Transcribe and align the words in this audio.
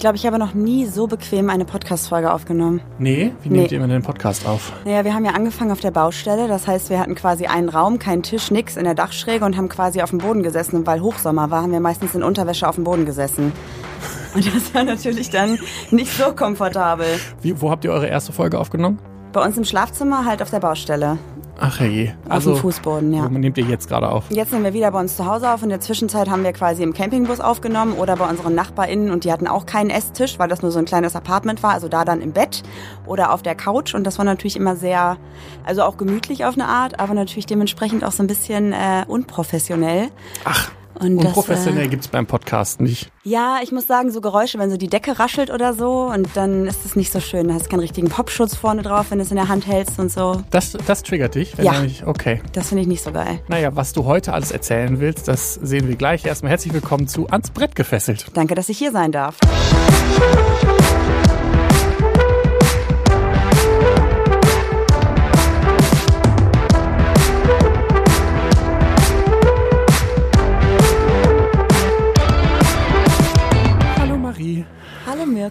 Ich 0.00 0.02
glaube, 0.02 0.16
ich 0.16 0.24
habe 0.24 0.38
noch 0.38 0.54
nie 0.54 0.86
so 0.86 1.06
bequem 1.06 1.50
eine 1.50 1.66
Podcast-Folge 1.66 2.32
aufgenommen. 2.32 2.80
Nee, 2.98 3.32
wie 3.42 3.50
Nee. 3.50 3.58
nehmt 3.58 3.70
ihr 3.72 3.76
immer 3.76 3.86
den 3.86 4.00
Podcast 4.00 4.46
auf? 4.46 4.72
Naja, 4.86 5.04
wir 5.04 5.12
haben 5.12 5.26
ja 5.26 5.32
angefangen 5.32 5.72
auf 5.72 5.80
der 5.80 5.90
Baustelle. 5.90 6.48
Das 6.48 6.66
heißt, 6.66 6.88
wir 6.88 6.98
hatten 6.98 7.14
quasi 7.14 7.44
einen 7.48 7.68
Raum, 7.68 7.98
keinen 7.98 8.22
Tisch, 8.22 8.50
nix 8.50 8.78
in 8.78 8.84
der 8.84 8.94
Dachschräge 8.94 9.44
und 9.44 9.58
haben 9.58 9.68
quasi 9.68 10.00
auf 10.00 10.08
dem 10.08 10.20
Boden 10.20 10.42
gesessen. 10.42 10.76
Und 10.76 10.86
weil 10.86 11.02
Hochsommer 11.02 11.50
war, 11.50 11.60
haben 11.64 11.72
wir 11.72 11.80
meistens 11.80 12.14
in 12.14 12.22
Unterwäsche 12.22 12.66
auf 12.66 12.76
dem 12.76 12.84
Boden 12.84 13.04
gesessen. 13.04 13.52
Und 14.34 14.46
das 14.46 14.72
war 14.74 14.84
natürlich 14.84 15.28
dann 15.28 15.58
nicht 15.90 16.16
so 16.16 16.32
komfortabel. 16.32 17.04
Wie, 17.42 17.60
wo 17.60 17.70
habt 17.70 17.84
ihr 17.84 17.90
eure 17.92 18.06
erste 18.06 18.32
Folge 18.32 18.58
aufgenommen? 18.58 18.98
Bei 19.34 19.44
uns 19.44 19.58
im 19.58 19.64
Schlafzimmer 19.64 20.24
halt 20.24 20.40
auf 20.40 20.48
der 20.48 20.60
Baustelle. 20.60 21.18
Ach 21.62 21.78
je. 21.80 22.10
Also, 22.26 22.52
Auf 22.52 22.56
dem 22.56 22.62
Fußboden, 22.62 23.12
ja. 23.12 23.24
Wo 23.24 23.38
nehmt 23.38 23.58
ihr 23.58 23.64
jetzt 23.64 23.86
gerade 23.86 24.08
auf? 24.08 24.24
Jetzt 24.30 24.50
nehmen 24.50 24.64
wir 24.64 24.72
wieder 24.72 24.90
bei 24.90 24.98
uns 24.98 25.16
zu 25.16 25.26
Hause 25.26 25.50
auf. 25.50 25.62
In 25.62 25.68
der 25.68 25.80
Zwischenzeit 25.80 26.30
haben 26.30 26.42
wir 26.42 26.54
quasi 26.54 26.82
im 26.82 26.94
Campingbus 26.94 27.40
aufgenommen 27.40 27.92
oder 27.92 28.16
bei 28.16 28.28
unseren 28.28 28.54
NachbarInnen 28.54 29.10
und 29.10 29.24
die 29.24 29.32
hatten 29.32 29.46
auch 29.46 29.66
keinen 29.66 29.90
Esstisch, 29.90 30.38
weil 30.38 30.48
das 30.48 30.62
nur 30.62 30.70
so 30.70 30.78
ein 30.78 30.86
kleines 30.86 31.14
Apartment 31.14 31.62
war. 31.62 31.72
Also 31.72 31.88
da 31.88 32.06
dann 32.06 32.22
im 32.22 32.32
Bett 32.32 32.62
oder 33.06 33.34
auf 33.34 33.42
der 33.42 33.54
Couch 33.54 33.94
und 33.94 34.04
das 34.04 34.16
war 34.16 34.24
natürlich 34.24 34.56
immer 34.56 34.74
sehr, 34.74 35.18
also 35.66 35.82
auch 35.82 35.98
gemütlich 35.98 36.46
auf 36.46 36.54
eine 36.54 36.66
Art, 36.66 36.98
aber 36.98 37.12
natürlich 37.12 37.44
dementsprechend 37.44 38.04
auch 38.04 38.12
so 38.12 38.22
ein 38.22 38.26
bisschen 38.26 38.72
äh, 38.72 39.04
unprofessionell. 39.06 40.08
Ach, 40.44 40.70
Und 41.00 41.16
und 41.16 41.24
das, 41.24 41.32
professionell 41.32 41.86
äh, 41.86 41.88
gibt's 41.88 42.08
beim 42.08 42.26
Podcast 42.26 42.80
nicht. 42.80 43.10
Ja, 43.24 43.58
ich 43.62 43.72
muss 43.72 43.86
sagen, 43.86 44.10
so 44.10 44.20
Geräusche, 44.20 44.58
wenn 44.58 44.70
so 44.70 44.76
die 44.76 44.88
Decke 44.88 45.18
raschelt 45.18 45.50
oder 45.50 45.72
so 45.72 46.10
und 46.12 46.28
dann 46.34 46.66
ist 46.66 46.84
es 46.84 46.94
nicht 46.94 47.10
so 47.10 47.20
schön. 47.20 47.48
Da 47.48 47.54
hast 47.54 47.66
du 47.66 47.70
keinen 47.70 47.80
richtigen 47.80 48.08
Popschutz 48.08 48.54
vorne 48.54 48.82
drauf, 48.82 49.06
wenn 49.10 49.18
du 49.18 49.24
es 49.24 49.30
in 49.30 49.36
der 49.36 49.48
Hand 49.48 49.66
hältst 49.66 49.98
und 49.98 50.12
so. 50.12 50.42
Das, 50.50 50.76
das 50.86 51.02
triggert 51.02 51.34
dich? 51.34 51.56
Wenn 51.56 51.64
Ja. 51.64 51.80
Nicht, 51.80 52.06
okay. 52.06 52.42
Das 52.52 52.68
finde 52.68 52.82
ich 52.82 52.88
nicht 52.88 53.02
so 53.02 53.12
geil. 53.12 53.40
Naja, 53.48 53.74
was 53.74 53.92
du 53.92 54.04
heute 54.04 54.32
alles 54.32 54.50
erzählen 54.50 55.00
willst, 55.00 55.28
das 55.28 55.54
sehen 55.54 55.88
wir 55.88 55.96
gleich. 55.96 56.24
Erstmal 56.26 56.50
herzlich 56.50 56.74
willkommen 56.74 57.08
zu 57.08 57.28
Ans 57.28 57.50
Brett 57.50 57.74
gefesselt. 57.74 58.26
Danke, 58.34 58.54
dass 58.54 58.68
ich 58.68 58.78
hier 58.78 58.92
sein 58.92 59.12
darf. 59.12 59.38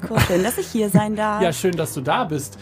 Mirko, 0.01 0.19
schön, 0.19 0.43
dass 0.43 0.57
ich 0.57 0.67
hier 0.67 0.89
sein 0.89 1.15
darf. 1.15 1.41
Ja, 1.41 1.53
schön, 1.53 1.73
dass 1.73 1.93
du 1.93 2.01
da 2.01 2.23
bist. 2.23 2.57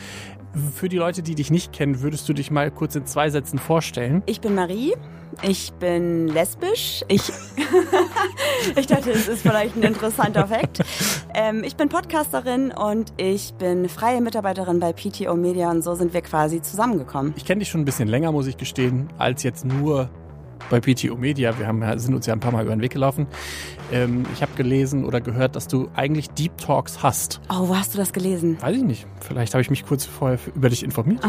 Für 0.76 0.90
die 0.90 0.98
Leute, 0.98 1.22
die 1.22 1.36
dich 1.36 1.52
nicht 1.52 1.72
kennen, 1.72 2.02
würdest 2.02 2.28
du 2.28 2.34
dich 2.34 2.50
mal 2.50 2.72
kurz 2.72 2.96
in 2.96 3.06
zwei 3.06 3.30
Sätzen 3.30 3.60
vorstellen? 3.60 4.24
Ich 4.26 4.42
bin 4.42 4.56
Marie. 4.56 4.94
Ich 5.44 5.72
bin 5.74 6.30
lesbisch. 6.30 7.04
Ich, 7.10 7.22
ich 8.76 8.88
dachte, 8.88 9.12
es 9.12 9.28
ist 9.28 9.42
vielleicht 9.42 9.76
ein 9.76 9.84
interessanter 9.84 10.48
Fakt. 10.48 10.80
Ähm, 11.36 11.64
ich 11.64 11.76
bin 11.76 11.90
Podcasterin 11.90 12.72
und 12.72 13.14
ich 13.18 13.54
bin 13.56 13.88
freie 13.88 14.22
Mitarbeiterin 14.22 14.80
bei 14.80 14.94
PTO 14.94 15.36
Media 15.36 15.70
und 15.70 15.84
so 15.84 15.94
sind 15.94 16.14
wir 16.14 16.22
quasi 16.22 16.62
zusammengekommen. 16.62 17.34
Ich 17.36 17.46
kenne 17.46 17.60
dich 17.60 17.70
schon 17.70 17.82
ein 17.82 17.86
bisschen 17.86 18.08
länger, 18.08 18.32
muss 18.32 18.48
ich 18.48 18.58
gestehen, 18.58 19.10
als 19.20 19.44
jetzt 19.44 19.64
nur 19.66 20.10
bei 20.70 20.80
PTO 20.80 21.16
Media. 21.16 21.58
Wir 21.58 21.68
haben, 21.68 22.00
sind 22.00 22.14
uns 22.14 22.26
ja 22.26 22.34
ein 22.34 22.40
paar 22.40 22.52
Mal 22.52 22.64
über 22.64 22.76
den 22.76 22.82
Weg 22.82 22.92
gelaufen. 22.92 23.28
Ähm, 23.92 24.26
ich 24.34 24.42
habe 24.42 24.52
gelesen 24.56 25.06
oder 25.06 25.22
gehört, 25.22 25.56
dass 25.56 25.68
du 25.68 25.90
eigentlich 25.96 26.30
Deep 26.32 26.58
Talks 26.58 27.04
hast. 27.04 27.40
Oh, 27.50 27.70
wo 27.70 27.76
hast 27.76 27.94
du 27.94 27.98
das 27.98 28.14
gelesen? 28.14 28.62
Weiß 28.62 28.76
ich 28.76 28.84
nicht. 28.84 29.08
Vielleicht 29.22 29.54
habe 29.54 29.62
ich 29.62 29.70
mich 29.70 29.86
kurz 29.86 30.06
vorher 30.06 30.40
über 30.56 30.70
dich 30.70 30.84
informiert. 30.84 31.24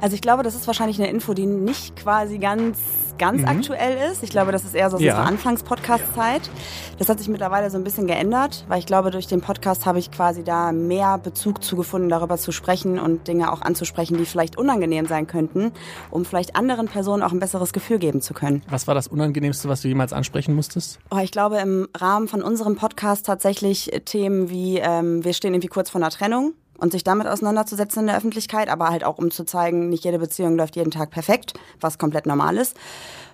Also 0.00 0.14
ich 0.14 0.20
glaube, 0.22 0.42
das 0.42 0.54
ist 0.54 0.66
wahrscheinlich 0.66 0.98
eine 1.00 1.10
Info, 1.10 1.34
die 1.34 1.46
nicht 1.46 1.96
quasi 1.96 2.38
ganz, 2.38 2.78
ganz 3.18 3.44
aktuell 3.44 4.10
ist. 4.10 4.22
Ich 4.22 4.30
glaube, 4.30 4.52
das 4.52 4.64
ist 4.64 4.74
eher 4.74 4.90
so 4.90 4.98
Ja. 4.98 5.12
unserer 5.12 5.26
Anfangs-Podcast-Zeit. 5.26 6.50
Das 6.98 7.08
hat 7.08 7.18
sich 7.18 7.28
mittlerweile 7.28 7.70
so 7.70 7.76
ein 7.78 7.84
bisschen 7.84 8.06
geändert, 8.06 8.64
weil 8.68 8.78
ich 8.78 8.86
glaube, 8.86 9.10
durch 9.10 9.26
den 9.26 9.40
Podcast 9.40 9.86
habe 9.86 9.98
ich 9.98 10.10
quasi 10.10 10.42
da 10.44 10.72
mehr 10.72 11.18
Bezug 11.18 11.62
zu 11.62 11.76
gefunden, 11.76 12.08
darüber 12.08 12.36
zu 12.38 12.52
sprechen 12.52 12.98
und 12.98 13.28
Dinge 13.28 13.52
auch 13.52 13.62
anzusprechen, 13.62 14.16
die 14.18 14.24
vielleicht 14.24 14.56
unangenehm 14.58 15.06
sein 15.06 15.26
könnten, 15.26 15.72
um 16.10 16.24
vielleicht 16.24 16.56
anderen 16.56 16.88
Personen 16.88 17.22
auch 17.22 17.32
ein 17.32 17.38
besseres 17.40 17.72
Gefühl 17.72 17.98
geben 17.98 18.20
zu 18.22 18.34
können. 18.34 18.62
Was 18.68 18.86
war 18.86 18.94
das 18.94 19.06
Unangenehmste, 19.08 19.68
was 19.68 19.82
du 19.82 19.88
jemals 19.88 20.12
ansprechen 20.12 20.54
musstest? 20.54 20.98
Oh, 21.10 21.18
ich 21.22 21.30
glaube, 21.32 21.58
im 21.58 21.88
Rahmen 21.96 22.28
von 22.28 22.42
unserem 22.42 22.76
Podcast 22.76 23.26
tatsächlich 23.26 23.90
Themen 24.04 24.50
wie, 24.50 24.78
ähm, 24.78 25.24
wir 25.24 25.32
stehen 25.34 25.54
irgendwie 25.54 25.68
kurz 25.68 25.90
vor 25.90 26.00
einer 26.00 26.10
Trennung 26.10 26.54
und 26.78 26.92
sich 26.92 27.04
damit 27.04 27.26
auseinanderzusetzen 27.26 28.00
in 28.00 28.06
der 28.08 28.16
Öffentlichkeit, 28.16 28.68
aber 28.68 28.88
halt 28.88 29.04
auch 29.04 29.18
um 29.18 29.30
zu 29.30 29.44
zeigen, 29.44 29.88
nicht 29.88 30.04
jede 30.04 30.18
Beziehung 30.18 30.56
läuft 30.56 30.76
jeden 30.76 30.90
Tag 30.90 31.10
perfekt, 31.10 31.54
was 31.80 31.98
komplett 31.98 32.26
normal 32.26 32.56
ist. 32.56 32.76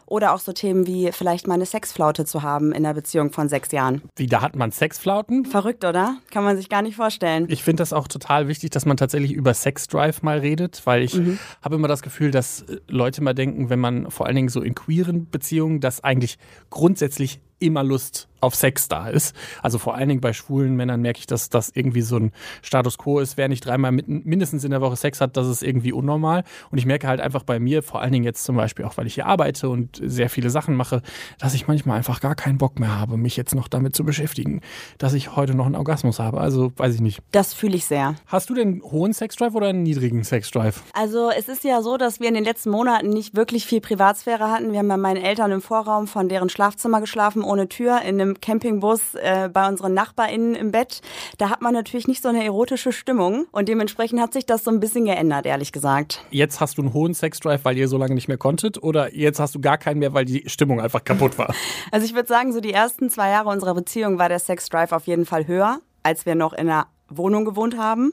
Oder 0.07 0.33
auch 0.33 0.39
so 0.39 0.53
Themen 0.53 0.87
wie 0.87 1.13
vielleicht 1.13 1.47
mal 1.47 1.55
eine 1.55 1.67
Sexflaute 1.67 2.25
zu 2.25 2.43
haben 2.43 2.73
in 2.73 2.87
einer 2.87 2.95
Beziehung 2.95 3.31
von 3.31 3.51
sechs 3.51 3.73
Jahren. 3.73 4.01
Wie, 4.17 4.27
da 4.27 4.41
hat 4.41 4.57
man 4.57 4.73
Sexflauten? 4.73 5.45
Verrückt, 5.45 5.85
oder? 5.85 6.17
Kann 6.31 6.45
man 6.45 6.57
sich 6.57 6.71
gar 6.71 6.81
nicht 6.81 6.97
vorstellen. 6.97 7.45
Ich 7.51 7.63
finde 7.63 7.83
das 7.83 7.93
auch 7.93 8.09
total 8.09 8.49
wichtig, 8.49 8.71
dass 8.71 8.87
man 8.87 8.97
tatsächlich 8.97 9.33
über 9.33 9.53
Sexdrive 9.53 10.23
mal 10.23 10.39
redet, 10.39 10.81
weil 10.87 11.03
ich 11.03 11.21
habe 11.63 11.75
immer 11.75 11.89
das 11.89 12.01
Gefühl, 12.01 12.31
dass 12.31 12.63
äh, 12.63 12.79
Leute 12.89 13.23
mal 13.23 13.35
denken, 13.35 13.69
wenn 13.69 13.81
man 13.81 14.11
vor 14.11 14.27
allen 14.27 14.37
Dingen 14.37 14.49
so 14.49 14.63
in 14.63 14.75
queeren 14.75 15.29
Beziehungen, 15.29 15.81
dass 15.81 16.03
eigentlich 16.03 16.39
grundsätzlich 16.71 17.41
immer 17.59 17.83
Lust 17.85 18.29
auf 18.41 18.55
Sex 18.55 18.89
da 18.89 19.09
ist. 19.09 19.35
Also 19.63 19.79
vor 19.79 19.95
allen 19.95 20.09
Dingen 20.09 20.21
bei 20.21 20.33
schwulen 20.33 20.77
Männern 20.77 21.01
merke 21.01 21.19
ich, 21.21 21.27
dass 21.27 21.51
das 21.51 21.71
irgendwie 21.75 22.03
so 22.03 22.17
ein 22.17 22.33
Status 22.63 22.99
quo 22.99 23.19
ist. 23.19 23.37
Wer 23.37 23.49
nicht 23.49 23.65
dreimal 23.65 23.93
mit, 23.93 24.09
mindestens 24.09 24.65
in 24.65 24.71
der 24.71 24.81
Woche 24.81 24.97
Sex 24.97 25.21
hat, 25.21 25.37
das 25.37 25.49
ist 25.49 25.63
irgendwie 25.63 25.93
unnormal. 25.93 26.45
Und 26.71 26.79
ich 26.79 26.87
merke 26.87 27.09
halt 27.09 27.21
einfach 27.21 27.43
bei 27.43 27.59
mir, 27.59 27.83
vor 27.83 28.01
allen 28.01 28.13
Dingen 28.13 28.25
jetzt 28.25 28.45
zum 28.45 28.57
Beispiel 28.57 28.85
auch, 28.85 28.97
weil 28.97 29.07
ich 29.07 29.15
hier 29.15 29.27
arbeite 29.27 29.69
und 29.69 30.01
sehr 30.03 30.31
viele 30.31 30.51
Sachen 30.51 30.77
mache, 30.77 31.03
dass 31.39 31.55
ich 31.55 31.67
manchmal 31.67 31.97
einfach 31.97 32.21
gar 32.21 32.35
keinen 32.35 32.59
Bock 32.59 32.79
mehr 32.79 32.97
habe, 32.97 33.17
mich 33.17 33.37
jetzt 33.37 33.55
noch 33.55 33.69
damit 33.69 33.97
zu 33.97 34.05
beschäftigen, 34.05 34.61
dass 34.99 35.15
ich 35.15 35.35
heute 35.35 35.55
noch 35.55 35.67
einen 35.67 35.75
Orgasmus 35.75 36.21
habe. 36.21 36.41
Also 36.41 36.73
weiß 36.77 36.95
ich 36.95 37.01
nicht. 37.01 37.21
Das 37.33 37.55
fühle 37.55 37.77
ich 37.77 37.87
sehr. 37.87 38.15
Hast 38.27 38.51
du 38.51 38.55
denn 38.55 38.83
hohen 38.83 39.13
Sexdrive 39.13 39.55
oder 39.55 39.69
einen 39.69 39.83
niedrigen 39.83 40.23
Sexdrive? 40.23 40.83
Also 40.93 41.31
es 41.37 41.49
ist 41.49 41.65
ja 41.65 41.83
so, 41.83 41.97
dass 41.97 42.21
wir 42.21 42.29
in 42.29 42.35
den 42.35 42.45
letzten 42.45 42.71
Monaten 42.71 43.09
nicht 43.09 43.35
wirklich 43.35 43.67
viel 43.67 43.81
Privatsphäre 43.81 44.51
hatten. 44.51 44.73
Wir 44.73 44.79
haben 44.79 44.89
bei 44.89 44.97
meinen 44.97 45.23
Eltern 45.23 45.51
im 45.51 45.61
Vorraum 45.61 46.07
von 46.07 46.29
deren 46.29 46.49
Schlafzimmer 46.49 47.01
geschlafen, 47.01 47.43
ohne 47.49 47.69
Tür, 47.69 48.03
in 48.03 48.21
einem 48.21 48.41
Campingbus 48.41 49.15
äh, 49.15 49.49
bei 49.53 49.67
unseren 49.67 49.95
NachbarInnen 49.95 50.55
im 50.55 50.71
Bett. 50.71 51.01
Da 51.39 51.51
hat 51.51 51.63
man 51.63 51.75
natürlich 51.75 52.07
nicht 52.07 52.23
so 52.23 52.29
eine 52.29 52.45
erotische 52.45 52.93
Stimmung 52.93 53.47
und 53.51 53.69
dementsprechend 53.69 54.21
hat 54.21 54.33
sich 54.33 54.47
das 54.47 54.65
so 54.65 54.71
ein 54.71 54.81
bisschen 54.81 55.05
geändert, 55.05 55.47
ehrlich 55.47 55.73
gesagt. 55.73 56.25
Jetzt 56.31 56.61
hast 56.61 56.79
du 56.79 56.83
einen 56.83 56.93
hohen 56.93 57.15
Sexdrive, 57.15 57.65
weil 57.65 57.77
ihr 57.77 57.89
so 57.89 57.99
lange 57.99 58.15
nicht 58.15 58.29
mehr 58.29 58.39
konntet 58.39 58.83
oder 58.83 59.15
jetzt 59.15 59.41
hast 59.41 59.55
du 59.55 59.61
gar 59.61 59.79
keinen 59.79 59.99
mehr, 59.99 60.15
weil 60.15 60.25
die 60.25 60.45
Stimmung 60.47 60.81
einfach 60.81 61.03
kaputt 61.05 61.39
war? 61.39 61.55
Also 61.91 62.05
ich 62.05 62.15
würde 62.15 62.29
sagen, 62.29 62.53
so 62.53 62.61
die 62.61 62.73
ersten 62.73 63.09
zwei 63.09 63.31
Jahre 63.31 63.49
unserer 63.49 63.75
Beziehung 63.75 64.19
war 64.19 64.29
der 64.29 64.39
Sexdrive 64.39 64.93
auf 64.93 65.07
jeden 65.07 65.25
Fall 65.25 65.47
höher, 65.47 65.81
als 66.03 66.27
wir 66.27 66.35
noch 66.35 66.53
in 66.53 66.69
einer 66.69 66.87
Wohnung 67.09 67.45
gewohnt 67.45 67.79
haben. 67.79 68.13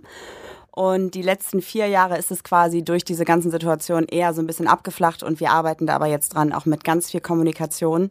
Und 0.75 1.11
die 1.11 1.21
letzten 1.21 1.61
vier 1.61 1.87
Jahre 1.87 2.17
ist 2.17 2.31
es 2.31 2.43
quasi 2.43 2.83
durch 2.83 3.05
diese 3.05 3.23
ganzen 3.23 3.49
Situationen 3.49 4.09
eher 4.09 4.33
so 4.33 4.41
ein 4.41 4.47
bisschen 4.47 4.67
abgeflacht 4.67 5.23
und 5.23 5.39
wir 5.39 5.51
arbeiten 5.51 5.87
da 5.87 5.95
aber 5.95 6.07
jetzt 6.07 6.35
dran, 6.35 6.51
auch 6.51 6.65
mit 6.65 6.83
ganz 6.83 7.11
viel 7.11 7.21
Kommunikation. 7.21 8.09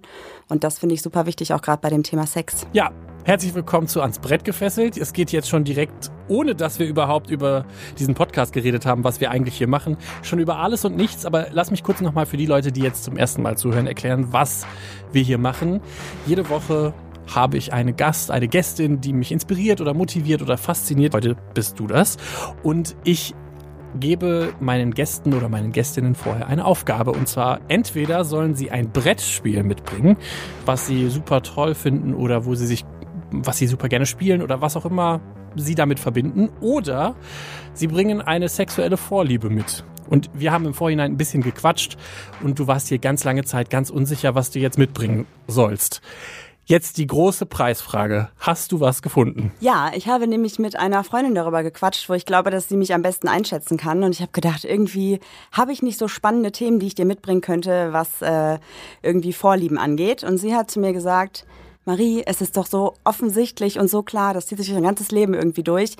Und 0.48 0.64
das 0.64 0.78
finde 0.78 0.94
ich 0.94 1.02
super 1.02 1.26
wichtig, 1.26 1.52
auch 1.52 1.60
gerade 1.60 1.82
bei 1.82 1.90
dem 1.90 2.02
Thema 2.02 2.26
Sex. 2.26 2.66
Ja, 2.72 2.90
herzlich 3.24 3.54
willkommen 3.54 3.86
zu 3.86 4.00
Ans 4.00 4.18
Brett 4.18 4.44
gefesselt. 4.44 4.96
Es 4.96 5.12
geht 5.12 5.30
jetzt 5.30 5.50
schon 5.50 5.64
direkt, 5.64 6.10
ohne 6.26 6.54
dass 6.54 6.78
wir 6.78 6.86
überhaupt 6.86 7.28
über 7.28 7.66
diesen 7.98 8.14
Podcast 8.14 8.54
geredet 8.54 8.86
haben, 8.86 9.04
was 9.04 9.20
wir 9.20 9.30
eigentlich 9.30 9.58
hier 9.58 9.68
machen, 9.68 9.98
schon 10.22 10.38
über 10.38 10.56
alles 10.56 10.86
und 10.86 10.96
nichts. 10.96 11.26
Aber 11.26 11.48
lass 11.52 11.70
mich 11.70 11.82
kurz 11.82 12.00
nochmal 12.00 12.24
für 12.24 12.38
die 12.38 12.46
Leute, 12.46 12.72
die 12.72 12.80
jetzt 12.80 13.04
zum 13.04 13.18
ersten 13.18 13.42
Mal 13.42 13.58
zuhören, 13.58 13.86
erklären, 13.86 14.28
was 14.30 14.66
wir 15.12 15.22
hier 15.22 15.36
machen. 15.36 15.82
Jede 16.24 16.48
Woche 16.48 16.94
habe 17.32 17.56
ich 17.56 17.72
eine 17.72 17.92
Gast, 17.92 18.30
eine 18.30 18.48
Gästin, 18.48 19.00
die 19.00 19.12
mich 19.12 19.32
inspiriert 19.32 19.80
oder 19.80 19.94
motiviert 19.94 20.42
oder 20.42 20.58
fasziniert. 20.58 21.14
Heute 21.14 21.36
bist 21.54 21.78
du 21.78 21.86
das. 21.86 22.16
Und 22.62 22.96
ich 23.04 23.34
gebe 23.98 24.52
meinen 24.60 24.92
Gästen 24.92 25.34
oder 25.34 25.48
meinen 25.48 25.72
Gästinnen 25.72 26.14
vorher 26.14 26.48
eine 26.48 26.64
Aufgabe. 26.64 27.12
Und 27.12 27.28
zwar 27.28 27.60
entweder 27.68 28.24
sollen 28.24 28.54
sie 28.54 28.70
ein 28.70 28.90
Brettspiel 28.90 29.62
mitbringen, 29.62 30.16
was 30.66 30.86
sie 30.86 31.08
super 31.08 31.42
toll 31.42 31.74
finden 31.74 32.14
oder 32.14 32.44
wo 32.44 32.54
sie 32.54 32.66
sich, 32.66 32.84
was 33.30 33.58
sie 33.58 33.66
super 33.66 33.88
gerne 33.88 34.06
spielen 34.06 34.42
oder 34.42 34.60
was 34.60 34.76
auch 34.76 34.84
immer 34.84 35.20
sie 35.56 35.74
damit 35.74 36.00
verbinden. 36.00 36.50
Oder 36.60 37.14
sie 37.72 37.86
bringen 37.86 38.20
eine 38.20 38.48
sexuelle 38.48 38.96
Vorliebe 38.96 39.50
mit. 39.50 39.84
Und 40.08 40.30
wir 40.34 40.52
haben 40.52 40.66
im 40.66 40.74
Vorhinein 40.74 41.12
ein 41.12 41.16
bisschen 41.16 41.42
gequatscht 41.42 41.96
und 42.42 42.58
du 42.58 42.66
warst 42.66 42.88
hier 42.88 42.98
ganz 42.98 43.24
lange 43.24 43.44
Zeit 43.44 43.70
ganz 43.70 43.88
unsicher, 43.88 44.34
was 44.34 44.50
du 44.50 44.58
jetzt 44.58 44.78
mitbringen 44.78 45.26
sollst. 45.46 46.02
Jetzt 46.66 46.96
die 46.96 47.06
große 47.06 47.44
Preisfrage. 47.44 48.30
Hast 48.38 48.72
du 48.72 48.80
was 48.80 49.02
gefunden? 49.02 49.52
Ja, 49.60 49.92
ich 49.94 50.08
habe 50.08 50.26
nämlich 50.26 50.58
mit 50.58 50.76
einer 50.76 51.04
Freundin 51.04 51.34
darüber 51.34 51.62
gequatscht, 51.62 52.08
wo 52.08 52.14
ich 52.14 52.24
glaube, 52.24 52.50
dass 52.50 52.68
sie 52.68 52.78
mich 52.78 52.94
am 52.94 53.02
besten 53.02 53.28
einschätzen 53.28 53.76
kann. 53.76 54.02
Und 54.02 54.12
ich 54.12 54.22
habe 54.22 54.32
gedacht, 54.32 54.64
irgendwie 54.64 55.20
habe 55.52 55.72
ich 55.72 55.82
nicht 55.82 55.98
so 55.98 56.08
spannende 56.08 56.52
Themen, 56.52 56.78
die 56.78 56.86
ich 56.86 56.94
dir 56.94 57.04
mitbringen 57.04 57.42
könnte, 57.42 57.92
was 57.92 58.22
äh, 58.22 58.58
irgendwie 59.02 59.34
Vorlieben 59.34 59.76
angeht. 59.76 60.24
Und 60.24 60.38
sie 60.38 60.54
hat 60.54 60.70
zu 60.70 60.80
mir 60.80 60.94
gesagt, 60.94 61.44
Marie, 61.84 62.22
es 62.24 62.40
ist 62.40 62.56
doch 62.56 62.66
so 62.66 62.94
offensichtlich 63.04 63.78
und 63.78 63.88
so 63.88 64.02
klar, 64.02 64.32
das 64.32 64.46
zieht 64.46 64.58
sich 64.58 64.72
dein 64.72 64.82
ganzes 64.82 65.10
Leben 65.10 65.34
irgendwie 65.34 65.62
durch. 65.62 65.96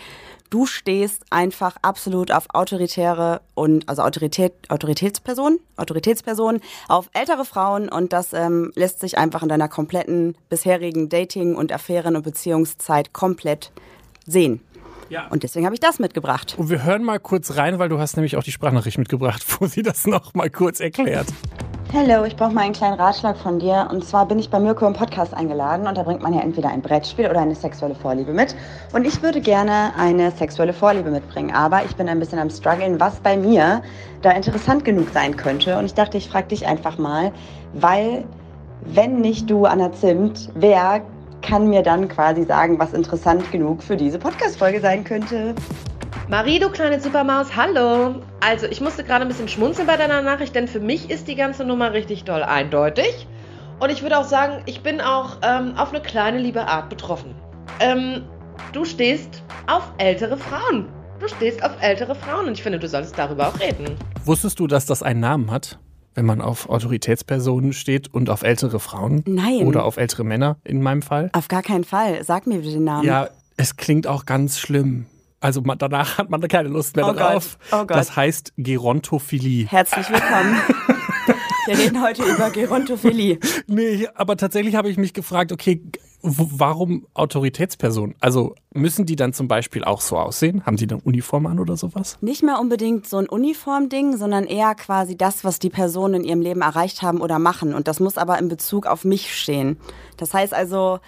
Du 0.49 0.67
stehst 0.67 1.25
einfach 1.31 1.77
absolut 1.83 2.31
auf 2.31 2.47
autoritäre 2.55 3.43
und 3.55 3.89
also 3.89 4.03
Autorität, 4.03 4.53
Autoritätspersonen, 4.69 5.59
Autoritätspersonen, 5.77 6.63
auf 6.89 7.11
ältere 7.13 7.45
Frauen 7.45 7.89
und 7.89 8.13
das 8.13 8.33
ähm, 8.33 8.73
lässt 8.75 9.01
sich 9.01 9.19
einfach 9.19 9.43
in 9.43 9.49
deiner 9.49 9.69
kompletten 9.69 10.37
bisherigen 10.49 11.09
Dating- 11.09 11.55
und 11.57 11.73
Affären- 11.73 12.17
und 12.17 12.23
Beziehungszeit 12.23 13.13
komplett 13.13 13.73
sehen. 14.27 14.61
Ja. 15.09 15.27
Und 15.29 15.43
deswegen 15.43 15.67
habe 15.67 15.75
ich 15.75 15.81
das 15.81 15.99
mitgebracht. 15.99 16.55
Und 16.57 16.71
wir 16.71 16.83
hören 16.83 17.05
mal 17.05 17.21
kurz 17.21 17.57
rein, 17.57 17.79
weil 17.79 17.89
du 17.89 17.99
hast 17.99 18.17
nämlich 18.17 18.37
auch 18.37 18.43
die 18.43 18.53
Sprachnachricht 18.53 18.99
mitgebracht, 18.99 19.45
wo 19.61 19.67
sie 19.67 19.83
das 19.83 20.07
noch 20.07 20.35
mal 20.35 20.51
kurz 20.51 20.81
erklärt. 20.81 21.27
Hallo, 21.97 22.25
ich 22.25 22.35
brauche 22.35 22.51
mal 22.51 22.63
einen 22.63 22.73
kleinen 22.73 22.99
Ratschlag 22.99 23.37
von 23.37 23.61
dir. 23.61 23.87
Und 23.89 24.05
zwar 24.05 24.27
bin 24.27 24.41
ich 24.41 24.51
bei 24.51 24.59
Mirko 24.59 24.85
im 24.85 24.95
Podcast 24.95 25.33
eingeladen 25.33 25.87
und 25.87 25.97
da 25.97 26.03
bringt 26.03 26.23
man 26.23 26.35
ja 26.35 26.41
entweder 26.41 26.69
ein 26.71 26.83
Brettspiel 26.83 27.31
oder 27.31 27.39
eine 27.39 27.55
sexuelle 27.55 27.95
Vorliebe 27.95 28.33
mit. 28.33 28.57
Und 28.93 29.07
ich 29.07 29.23
würde 29.23 29.41
gerne 29.41 29.93
eine 29.97 30.33
sexuelle 30.33 30.73
Vorliebe 30.73 31.09
mitbringen, 31.13 31.55
aber 31.55 31.85
ich 31.85 31.95
bin 31.95 32.09
ein 32.09 32.19
bisschen 32.19 32.41
am 32.41 32.51
struggeln, 32.51 32.99
was 32.99 33.21
bei 33.21 33.37
mir 33.37 33.81
da 34.23 34.33
interessant 34.33 34.85
genug 34.85 35.11
sein 35.11 35.37
könnte. 35.37 35.79
Und 35.79 35.85
ich 35.85 35.95
dachte, 35.95 36.19
ich 36.19 36.29
frage 36.29 36.49
dich 36.49 36.67
einfach 36.67 36.99
mal, 36.99 37.31
weil 37.75 38.25
wenn 38.81 39.21
nicht 39.21 39.49
du, 39.49 39.65
Anna 39.65 39.93
Zimt, 39.93 40.51
wer 40.57 41.01
kann 41.43 41.69
mir 41.69 41.83
dann 41.83 42.09
quasi 42.09 42.43
sagen, 42.43 42.77
was 42.81 42.93
interessant 42.93 43.53
genug 43.53 43.85
für 43.85 43.97
diese 43.97 44.19
Podcast-Folge 44.19 44.81
sein 44.81 45.05
könnte? 45.05 45.55
Marie, 46.29 46.59
du 46.59 46.71
kleine 46.71 47.01
Supermaus, 47.01 47.55
hallo. 47.55 48.23
Also, 48.41 48.67
ich 48.67 48.81
musste 48.81 49.05
gerade 49.05 49.23
ein 49.23 49.29
bisschen 49.29 49.49
schmunzeln 49.49 49.87
bei 49.87 49.97
deiner 49.97 50.23
Nachricht, 50.23 50.55
denn 50.55 50.69
für 50.69 50.81
mich 50.81 51.11
ist 51.11 51.29
die 51.29 51.35
ganze 51.35 51.65
Nummer 51.65 51.93
richtig 51.93 52.25
doll 52.25 52.43
eindeutig. 52.43 53.27
Und 53.81 53.91
ich 53.91 54.03
würde 54.03 54.19
auch 54.19 54.25
sagen, 54.25 54.63
ich 54.67 54.83
bin 54.83 55.01
auch 55.01 55.39
ähm, 55.43 55.75
auf 55.77 55.91
eine 55.91 56.01
kleine 56.01 56.39
liebe 56.39 56.67
Art 56.67 56.89
betroffen. 56.89 57.35
Ähm, 57.81 58.23
du 58.73 58.85
stehst 58.85 59.43
auf 59.67 59.83
ältere 59.99 60.37
Frauen. 60.37 60.87
Du 61.21 61.29
stehst 61.29 61.63
auf 61.63 61.73
ältere 61.81 62.15
Frauen 62.15 62.47
und 62.47 62.53
ich 62.53 62.63
finde, 62.63 62.79
du 62.79 62.89
solltest 62.89 63.19
darüber 63.19 63.49
auch 63.49 63.61
reden. 63.61 63.97
Wusstest 64.25 64.59
du, 64.61 64.67
dass 64.67 64.87
das 64.87 65.03
einen 65.03 65.21
Namen 65.21 65.51
hat? 65.51 65.79
Wenn 66.15 66.27
man 66.27 66.41
auf 66.41 66.69
Autoritätspersonen 66.69 67.73
steht 67.73 68.13
und 68.15 68.31
auf 68.31 68.43
ältere 68.43 68.79
Frauen? 68.79 69.25
Nein. 69.27 69.67
Oder 69.67 69.85
auf 69.85 69.97
ältere 69.97 70.25
Männer 70.25 70.57
in 70.65 70.81
meinem 70.81 71.03
Fall? 71.03 71.31
Auf 71.33 71.49
gar 71.49 71.63
keinen 71.63 71.85
Fall. 71.85 72.23
Sag 72.23 72.47
mir 72.47 72.59
bitte 72.59 72.73
den 72.73 72.85
Namen. 72.85 73.05
Ja, 73.05 73.29
es 73.57 73.77
klingt 73.77 74.07
auch 74.07 74.25
ganz 74.25 74.59
schlimm. 74.59 75.07
Also 75.45 75.61
man, 75.61 75.77
danach 75.77 76.17
hat 76.17 76.31
man 76.31 76.41
keine 76.49 76.71
Lust 76.71 76.97
mehr 76.97 77.07
oh 77.07 77.13
drauf. 77.13 77.59
Gott. 77.69 77.83
Oh 77.83 77.87
Gott. 77.87 77.99
Das 77.99 78.17
heißt 78.17 78.55
Gerontophilie. 78.57 79.67
Herzlich 79.67 80.09
willkommen. 80.09 80.57
Wir 81.67 81.79
reden 81.79 82.03
heute 82.03 82.23
über 82.23 82.49
Gerontophilie. 82.49 83.39
Nee, 83.67 84.09
aber 84.15 84.39
tatsächlich 84.39 84.75
habe 84.75 84.89
ich 84.89 84.97
mich 84.97 85.13
gefragt, 85.13 85.53
okay, 85.53 85.83
warum 86.25 87.07
Autoritätspersonen? 87.13 88.15
Also 88.19 88.55
müssen 88.73 89.05
die 89.05 89.15
dann 89.15 89.35
zum 89.35 89.47
Beispiel 89.47 89.85
auch 89.85 90.01
so 90.01 90.17
aussehen? 90.17 90.65
Haben 90.65 90.79
die 90.79 90.87
dann 90.87 91.01
Uniform 91.01 91.47
an 91.47 91.61
oder 91.61 91.77
sowas? 91.77 92.17
Nicht 92.23 92.43
mehr 92.43 92.59
unbedingt 92.59 93.07
so 93.07 93.19
ein 93.19 93.29
Uniformding, 93.29 94.17
sondern 94.17 94.45
eher 94.45 94.75
quasi 94.75 95.17
das, 95.17 95.45
was 95.45 95.59
die 95.59 95.69
Personen 95.69 96.15
in 96.15 96.25
ihrem 96.25 96.41
Leben 96.41 96.63
erreicht 96.63 97.03
haben 97.03 97.21
oder 97.21 97.39
machen. 97.39 97.75
Und 97.75 97.89
das 97.89 98.01
muss 98.01 98.17
aber 98.17 98.39
in 98.39 98.49
Bezug 98.49 98.87
auf 98.87 99.05
mich 99.05 99.37
stehen. 99.39 99.77
Das 100.17 100.33
heißt 100.33 100.55
also, 100.55 100.99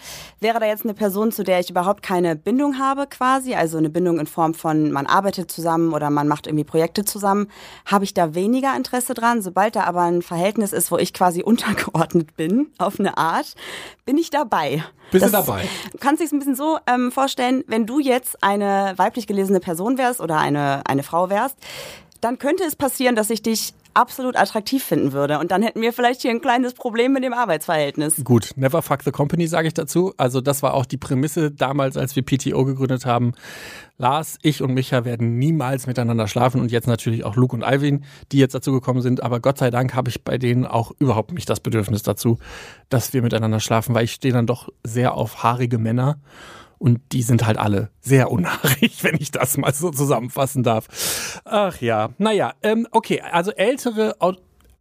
wäre 0.41 0.61
da 0.61 0.67
jetzt 0.67 0.85
eine 0.85 0.95
Person, 0.95 1.33
zu 1.33 1.45
der 1.45 1.61
ich 1.61 1.71
überhaupt 1.71 2.03
keine 2.03 2.37
Bindung 2.37 2.79
habe 2.79 3.07
quasi, 3.07 3.55
also 3.55 3.79
eine 3.79 3.89
Bindung 3.89 4.21
in 4.21 4.27
Form 4.27 4.53
von 4.53 4.93
man 4.93 5.07
arbeitet 5.07 5.51
zusammen 5.51 5.95
oder 5.95 6.11
man 6.11 6.29
macht 6.29 6.47
irgendwie 6.47 6.65
Projekte 6.65 7.05
zusammen, 7.05 7.49
habe 7.87 8.05
ich 8.05 8.13
da 8.15 8.35
weniger 8.35 8.77
Interesse 8.77 9.15
dran. 9.15 9.41
Sobald 9.41 9.77
da 9.77 9.85
aber 9.85 10.03
ein 10.03 10.23
Verhältnis 10.23 10.73
ist, 10.73 10.91
wo 10.91 10.99
ich 10.99 11.15
quasi 11.15 11.43
untergeordnet 11.45 12.37
bin, 12.37 12.69
auf 12.79 13.01
eine 13.01 13.17
Art, 13.17 13.55
bin 14.05 14.19
ich 14.19 14.31
dabei. 14.31 14.85
Bist 15.11 15.27
du 15.27 15.31
dabei? 15.31 15.69
Du 15.93 15.99
kannst 15.99 16.23
dich 16.23 16.33
ein 16.33 16.39
bisschen 16.39 16.57
so 16.57 16.79
ähm, 16.87 17.13
vorstellen, 17.13 17.65
wenn 17.67 17.87
du 17.87 18.01
jetzt 18.01 18.43
eine 18.43 18.95
weiblich 18.97 19.27
gelesene 19.27 19.61
Person 19.61 19.99
wärst 19.99 20.21
oder 20.21 20.39
eine, 20.39 20.83
eine 20.87 21.03
Frau 21.03 21.31
wärst, 21.31 21.57
dann 22.21 22.39
könnte 22.39 22.65
es 22.65 22.77
passieren, 22.77 23.15
dass 23.15 23.31
ich 23.31 23.43
dich 23.43 23.73
absolut 23.97 24.37
attraktiv 24.37 24.85
finden 24.85 25.13
würde. 25.13 25.39
Und 25.39 25.51
dann 25.51 25.63
hätten 25.63 25.81
wir 25.81 25.93
vielleicht 25.93 26.23
hier 26.23 26.31
ein 26.31 26.41
kleines 26.41 26.75
Problem 26.75 27.13
mit 27.13 27.25
dem 27.25 27.33
Arbeitsverhältnis. 27.33 28.23
Gut, 28.25 28.51
never 28.57 28.83
fuck 28.83 29.03
the 29.03 29.11
company, 29.11 29.47
sage 29.47 29.69
ich 29.69 29.75
dazu. 29.75 30.13
Also 30.17 30.41
das 30.41 30.63
war 30.63 30.75
auch 30.75 30.87
die 30.87 30.99
Prämisse 30.99 31.51
damals, 31.51 31.97
als 31.97 32.15
wir 32.15 32.23
PTO 32.23 32.65
gegründet 32.65 33.07
haben. 33.07 33.33
Lars, 33.99 34.39
ich 34.43 34.63
und 34.63 34.75
Micha 34.75 35.05
werden 35.05 35.39
niemals 35.39 35.87
miteinander 35.87 36.29
schlafen 36.29 36.61
und 36.61 36.71
jetzt 36.71 36.87
natürlich 36.87 37.25
auch 37.25 37.35
Luke 37.35 37.57
und 37.57 37.65
Alvin, 37.65 38.05
die 38.31 38.39
jetzt 38.39 38.55
dazu 38.55 38.73
gekommen 38.73 39.01
sind. 39.01 39.23
Aber 39.23 39.41
Gott 39.41 39.59
sei 39.59 39.71
Dank 39.71 39.95
habe 39.95 40.11
ich 40.11 40.23
bei 40.23 40.37
denen 40.37 40.67
auch 40.67 40.93
überhaupt 40.99 41.33
nicht 41.33 41.49
das 41.49 41.61
Bedürfnis 41.61 42.03
dazu, 42.03 42.39
dass 42.91 43.15
wir 43.15 43.23
miteinander 43.23 43.61
schlafen, 43.61 43.95
weil 43.95 44.05
ich 44.05 44.13
stehe 44.13 44.35
dann 44.35 44.47
doch 44.47 44.69
sehr 44.85 45.15
auf 45.15 45.43
haarige 45.43 45.79
Männer. 45.79 46.19
Und 46.87 47.01
die 47.11 47.23
sind 47.23 47.45
halt 47.45 47.59
alle 47.59 47.91
sehr 48.01 48.31
unhaarig, 48.31 48.99
wenn 49.03 49.17
ich 49.19 49.33
das 49.33 49.57
mal 49.57 49.75
so 49.75 49.91
zusammenfassen 49.91 50.63
darf. 50.63 50.87
Ach 51.45 51.81
ja, 51.81 52.11
naja, 52.19 52.53
ähm, 52.63 52.87
okay, 52.93 53.21
also 53.21 53.51
ältere, 53.51 54.15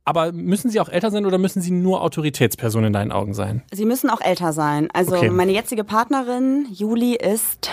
aber 0.03 0.31
müssen 0.31 0.69
sie 0.69 0.79
auch 0.79 0.89
älter 0.89 1.09
sein 1.09 1.25
oder 1.25 1.39
müssen 1.39 1.63
sie 1.63 1.71
nur 1.71 2.03
Autoritätspersonen 2.03 2.87
in 2.89 2.93
deinen 2.93 3.11
Augen 3.11 3.33
sein? 3.33 3.63
Sie 3.73 3.85
müssen 3.85 4.11
auch 4.11 4.21
älter 4.21 4.53
sein. 4.53 4.87
Also 4.93 5.15
Okay. 5.15 5.31
meine 5.31 5.51
jetzige 5.51 5.83
Partnerin, 5.83 6.67
Juli, 6.71 7.15
ist 7.15 7.71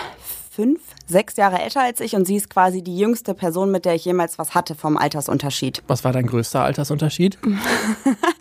fünf, 0.49 0.81
sechs 1.05 1.35
Jahre 1.35 1.59
älter 1.61 1.81
als 1.81 1.99
ich 1.99 2.15
und 2.15 2.25
sie 2.25 2.35
ist 2.37 2.49
quasi 2.49 2.83
die 2.83 2.97
jüngste 2.97 3.35
Person, 3.35 3.69
mit 3.71 3.85
der 3.85 3.93
ich 3.93 4.05
jemals 4.05 4.39
was 4.39 4.55
hatte 4.55 4.73
vom 4.73 4.97
Altersunterschied. 4.97 5.83
Was 5.87 6.03
war 6.03 6.11
dein 6.11 6.25
größter 6.25 6.63
Altersunterschied? 6.63 7.37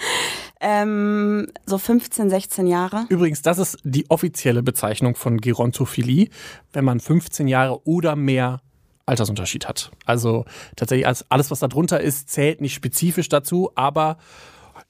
Ähm, 0.64 1.49
so 1.67 1.76
15, 1.76 2.31
16 2.31 2.67
Jahre. 2.69 3.05
Übrigens, 3.09 3.43
das 3.43 3.59
ist 3.59 3.79
die 3.82 4.09
offizielle 4.11 4.62
Bezeichnung 4.62 5.17
von 5.17 5.38
Gerontophilie, 5.41 6.29
wenn 6.73 6.85
man 6.85 7.00
15 7.00 7.49
Jahre 7.49 7.85
oder 7.87 8.14
mehr 8.17 8.61
Altersunterschied 9.05 9.67
hat. 9.67 9.91
Also 10.06 10.44
tatsächlich 10.76 11.06
alles- 11.06 11.26
alles, 11.29 11.50
was 11.50 11.59
da 11.59 11.67
drunter 11.69 12.00
ist, 12.00 12.31
zählt 12.31 12.61
nicht 12.61 12.75
spezifisch 12.75 13.29
dazu, 13.29 13.73
aber 13.75 14.19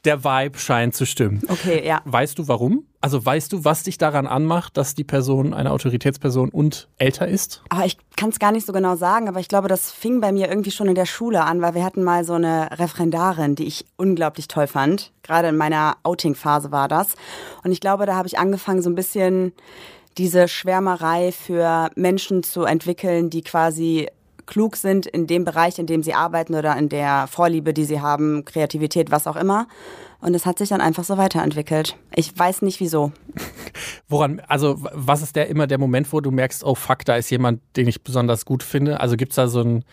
der 0.04 0.24
Vibe 0.24 0.58
scheint 0.58 0.94
zu 0.94 1.06
stimmen. 1.06 1.42
Okay, 1.48 1.86
ja. 1.86 2.00
Weißt 2.04 2.38
du 2.38 2.48
warum? 2.48 2.86
Also 3.00 3.24
weißt 3.24 3.52
du, 3.52 3.64
was 3.64 3.82
dich 3.82 3.98
daran 3.98 4.26
anmacht, 4.26 4.76
dass 4.76 4.94
die 4.94 5.02
Person 5.02 5.54
eine 5.54 5.72
Autoritätsperson 5.72 6.50
und 6.50 6.88
älter 6.98 7.26
ist? 7.26 7.62
Aber 7.68 7.84
ich 7.84 7.98
kann 8.16 8.30
es 8.30 8.38
gar 8.38 8.52
nicht 8.52 8.64
so 8.64 8.72
genau 8.72 8.94
sagen, 8.94 9.28
aber 9.28 9.40
ich 9.40 9.48
glaube, 9.48 9.66
das 9.66 9.90
fing 9.90 10.20
bei 10.20 10.30
mir 10.30 10.48
irgendwie 10.48 10.70
schon 10.70 10.86
in 10.86 10.94
der 10.94 11.06
Schule 11.06 11.42
an, 11.42 11.60
weil 11.60 11.74
wir 11.74 11.84
hatten 11.84 12.04
mal 12.04 12.24
so 12.24 12.34
eine 12.34 12.68
Referendarin, 12.78 13.56
die 13.56 13.64
ich 13.64 13.86
unglaublich 13.96 14.46
toll 14.46 14.68
fand. 14.68 15.12
Gerade 15.24 15.48
in 15.48 15.56
meiner 15.56 15.96
Outing-Phase 16.04 16.70
war 16.70 16.86
das. 16.86 17.14
Und 17.64 17.72
ich 17.72 17.80
glaube, 17.80 18.06
da 18.06 18.14
habe 18.14 18.28
ich 18.28 18.38
angefangen, 18.38 18.82
so 18.82 18.90
ein 18.90 18.94
bisschen 18.94 19.52
diese 20.18 20.46
Schwärmerei 20.46 21.32
für 21.32 21.90
Menschen 21.96 22.42
zu 22.42 22.64
entwickeln, 22.64 23.30
die 23.30 23.42
quasi 23.42 24.08
klug 24.46 24.76
sind 24.76 25.06
in 25.06 25.26
dem 25.26 25.44
Bereich, 25.44 25.78
in 25.78 25.86
dem 25.86 26.02
sie 26.02 26.14
arbeiten 26.14 26.54
oder 26.54 26.76
in 26.76 26.88
der 26.88 27.26
Vorliebe, 27.26 27.72
die 27.72 27.84
sie 27.84 28.00
haben, 28.00 28.44
Kreativität, 28.44 29.10
was 29.10 29.26
auch 29.26 29.36
immer. 29.36 29.66
Und 30.20 30.34
es 30.34 30.46
hat 30.46 30.58
sich 30.58 30.68
dann 30.68 30.80
einfach 30.80 31.02
so 31.02 31.18
weiterentwickelt. 31.18 31.96
Ich 32.14 32.38
weiß 32.38 32.62
nicht 32.62 32.78
wieso. 32.78 33.12
Woran, 34.08 34.40
also 34.46 34.76
was 34.78 35.22
ist 35.22 35.34
der 35.34 35.48
immer 35.48 35.66
der 35.66 35.78
Moment, 35.78 36.12
wo 36.12 36.20
du 36.20 36.30
merkst, 36.30 36.62
oh 36.62 36.76
fuck, 36.76 37.04
da 37.04 37.16
ist 37.16 37.30
jemand, 37.30 37.60
den 37.76 37.88
ich 37.88 38.02
besonders 38.04 38.44
gut 38.44 38.62
finde? 38.62 39.00
Also 39.00 39.16
gibt's 39.16 39.34
da 39.34 39.48
so 39.48 39.60
ein 39.60 39.84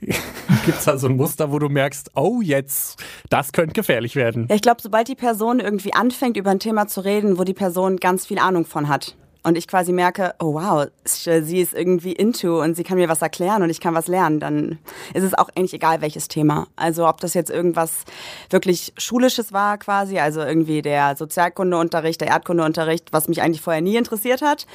gibt's 0.64 0.84
da 0.84 0.96
so 0.96 1.08
ein 1.08 1.16
Muster, 1.16 1.50
wo 1.50 1.58
du 1.58 1.68
merkst, 1.68 2.12
oh 2.14 2.40
jetzt, 2.40 3.02
das 3.30 3.52
könnte 3.52 3.72
gefährlich 3.72 4.16
werden? 4.16 4.46
Ja, 4.48 4.54
ich 4.54 4.62
glaube, 4.62 4.80
sobald 4.80 5.08
die 5.08 5.16
Person 5.16 5.60
irgendwie 5.60 5.92
anfängt, 5.92 6.36
über 6.36 6.50
ein 6.50 6.60
Thema 6.60 6.86
zu 6.86 7.00
reden, 7.00 7.38
wo 7.38 7.44
die 7.44 7.54
Person 7.54 7.96
ganz 7.96 8.26
viel 8.26 8.38
Ahnung 8.38 8.64
von 8.64 8.88
hat. 8.88 9.16
Und 9.44 9.56
ich 9.56 9.68
quasi 9.68 9.92
merke, 9.92 10.34
oh 10.40 10.54
wow, 10.54 10.86
sie 11.04 11.60
ist 11.60 11.72
irgendwie 11.72 12.12
into 12.12 12.60
und 12.60 12.74
sie 12.76 12.82
kann 12.82 12.98
mir 12.98 13.08
was 13.08 13.22
erklären 13.22 13.62
und 13.62 13.70
ich 13.70 13.80
kann 13.80 13.94
was 13.94 14.08
lernen, 14.08 14.40
dann 14.40 14.78
ist 15.14 15.22
es 15.22 15.34
auch 15.34 15.48
eigentlich 15.54 15.74
egal, 15.74 16.00
welches 16.00 16.28
Thema. 16.28 16.66
Also 16.76 17.08
ob 17.08 17.20
das 17.20 17.34
jetzt 17.34 17.50
irgendwas 17.50 18.04
wirklich 18.50 18.92
Schulisches 18.98 19.52
war 19.52 19.78
quasi, 19.78 20.18
also 20.18 20.40
irgendwie 20.40 20.82
der 20.82 21.16
Sozialkundeunterricht, 21.16 22.20
der 22.20 22.28
Erdkundeunterricht, 22.28 23.12
was 23.12 23.28
mich 23.28 23.40
eigentlich 23.40 23.62
vorher 23.62 23.82
nie 23.82 23.96
interessiert 23.96 24.42
hat. 24.42 24.66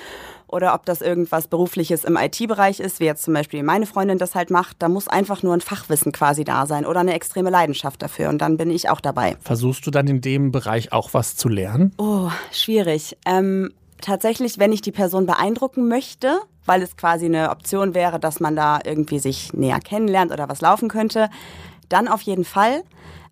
Oder 0.48 0.75
ob 0.75 0.86
das 0.86 1.01
irgendwas 1.01 1.48
Berufliches 1.48 2.03
im 2.03 2.15
IT-Bereich 2.15 2.79
ist, 2.79 3.00
wie 3.00 3.05
jetzt 3.05 3.24
zum 3.24 3.34
Beispiel 3.34 3.63
meine 3.63 3.88
Freundin 3.88 4.20
das 4.20 4.36
halt 4.36 4.51
macht, 4.51 4.77
da 4.79 4.88
muss 4.88 5.08
einfach 5.08 5.41
nur 5.41 5.55
ein 5.55 5.62
Fachwissen 5.62 6.12
quasi 6.12 6.43
da 6.43 6.67
sein 6.67 6.86
oder 6.86 7.00
eine 7.00 7.15
extreme 7.15 7.50
Leidenschaft 7.50 8.03
dafür 8.03 8.29
und 8.29 8.38
dann 8.38 8.55
bin 8.58 8.70
ich 8.70 8.88
auch 8.88 9.01
dabei. 9.01 9.36
Versuchst 9.41 9.88
du 9.88 9.89
dann 9.89 10.05
in 10.05 10.22
dem 10.22 10.51
Bereich 10.51 10.91
auch 10.91 11.15
was 11.15 11.36
zu 11.36 11.50
lernen? 11.50 11.91
Oh, 11.98 12.29
schwierig. 12.51 13.17
Ähm, 13.25 13.74
tatsächlich, 14.03 14.60
wenn 14.60 14.72
ich 14.72 14.81
die 14.81 14.91
Person 14.91 15.25
beeindrucken 15.25 15.88
möchte, 15.88 16.39
weil 16.65 16.81
es 16.81 16.95
quasi 16.95 17.25
eine 17.25 17.50
Option 17.50 17.93
wäre, 17.93 18.19
dass 18.19 18.39
man 18.39 18.55
da 18.55 18.79
irgendwie 18.83 19.19
sich 19.19 19.53
näher 19.53 19.79
kennenlernt 19.79 20.31
oder 20.31 20.48
was 20.50 20.62
laufen 20.62 20.89
könnte, 20.89 21.29
dann 21.89 22.07
auf 22.07 22.22
jeden 22.22 22.45
Fall. 22.45 22.83